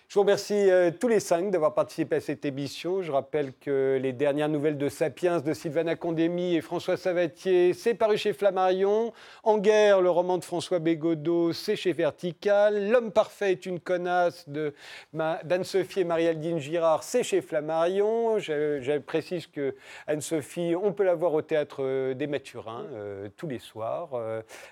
[0.08, 3.02] Je vous remercie euh, tous les cinq d'avoir participé à cette émission.
[3.02, 7.94] Je rappelle que les dernières nouvelles de Sapiens de Sylvana Condémy et François Savatier, c'est
[7.94, 9.12] paru chez Flammarion.
[9.42, 12.88] En guerre, le roman de François Bégodeau, c'est chez Vertical.
[12.88, 14.74] L'homme parfait est une connasse de
[15.12, 18.38] Ma- d'Anne-Sophie et Marie-Aldine Girard, c'est chez Flammarion.
[18.38, 19.74] Je, je précise que
[20.06, 24.10] Anne-Sophie, on peut la voir au théâtre euh, des Mathurins euh, tous les soirs.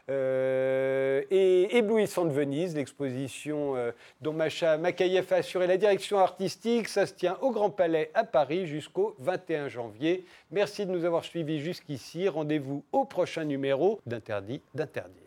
[0.08, 3.74] Et Éblouissant de Venise, l'exposition
[4.20, 6.88] dont Macha Makayev a assuré la direction artistique.
[6.88, 10.24] Ça se tient au Grand Palais à Paris jusqu'au 21 janvier.
[10.50, 12.28] Merci de nous avoir suivis jusqu'ici.
[12.28, 15.23] Rendez-vous au prochain numéro d'Interdit d'interdire.